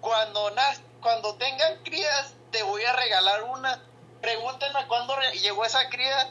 [0.00, 0.52] cuando,
[1.00, 3.80] cuando tengan crías, te voy a regalar una.
[4.22, 6.30] Pregúntenme cuándo llegó esa cría.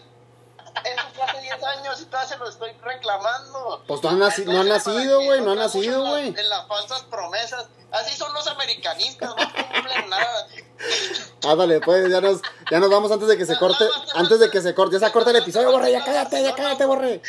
[0.85, 3.83] Eso fue hace 10 años y todavía se lo estoy reclamando.
[3.87, 5.41] Pues no han, no nacido, güey.
[5.41, 6.27] No han nacido, en la- güey.
[6.29, 7.67] En las falsas promesas.
[7.91, 10.47] Así son los americanistas, no cumplen nada.
[11.47, 13.85] Ándale, pues ya nos, ya nos vamos antes de que se corte.
[14.15, 14.97] Antes de que se corte.
[14.99, 15.91] Ya se corta el episodio, borre.
[15.91, 17.21] Ya cállate, ya cállate, borre.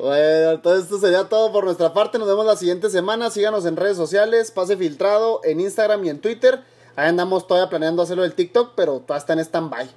[0.00, 2.18] Bueno, entonces esto sería todo por nuestra parte.
[2.18, 3.30] Nos vemos la siguiente semana.
[3.30, 6.62] Síganos en redes sociales, Pase Filtrado, en Instagram y en Twitter.
[6.96, 9.86] Ahí andamos todavía planeando hacerlo del TikTok, pero todavía está en stand-by.
[9.86, 9.94] Por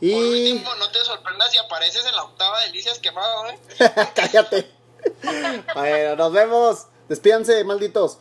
[0.00, 0.14] Y.
[0.14, 3.58] último, no te sorprendas si apareces en la octava delicias quemado, ¿eh?
[4.14, 4.70] Cállate.
[5.74, 6.86] Bueno, nos vemos.
[7.08, 8.18] Despídanse, malditos.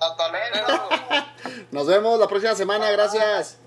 [0.00, 0.88] Hasta luego.
[1.70, 2.90] Nos vemos la próxima semana.
[2.90, 3.58] Gracias.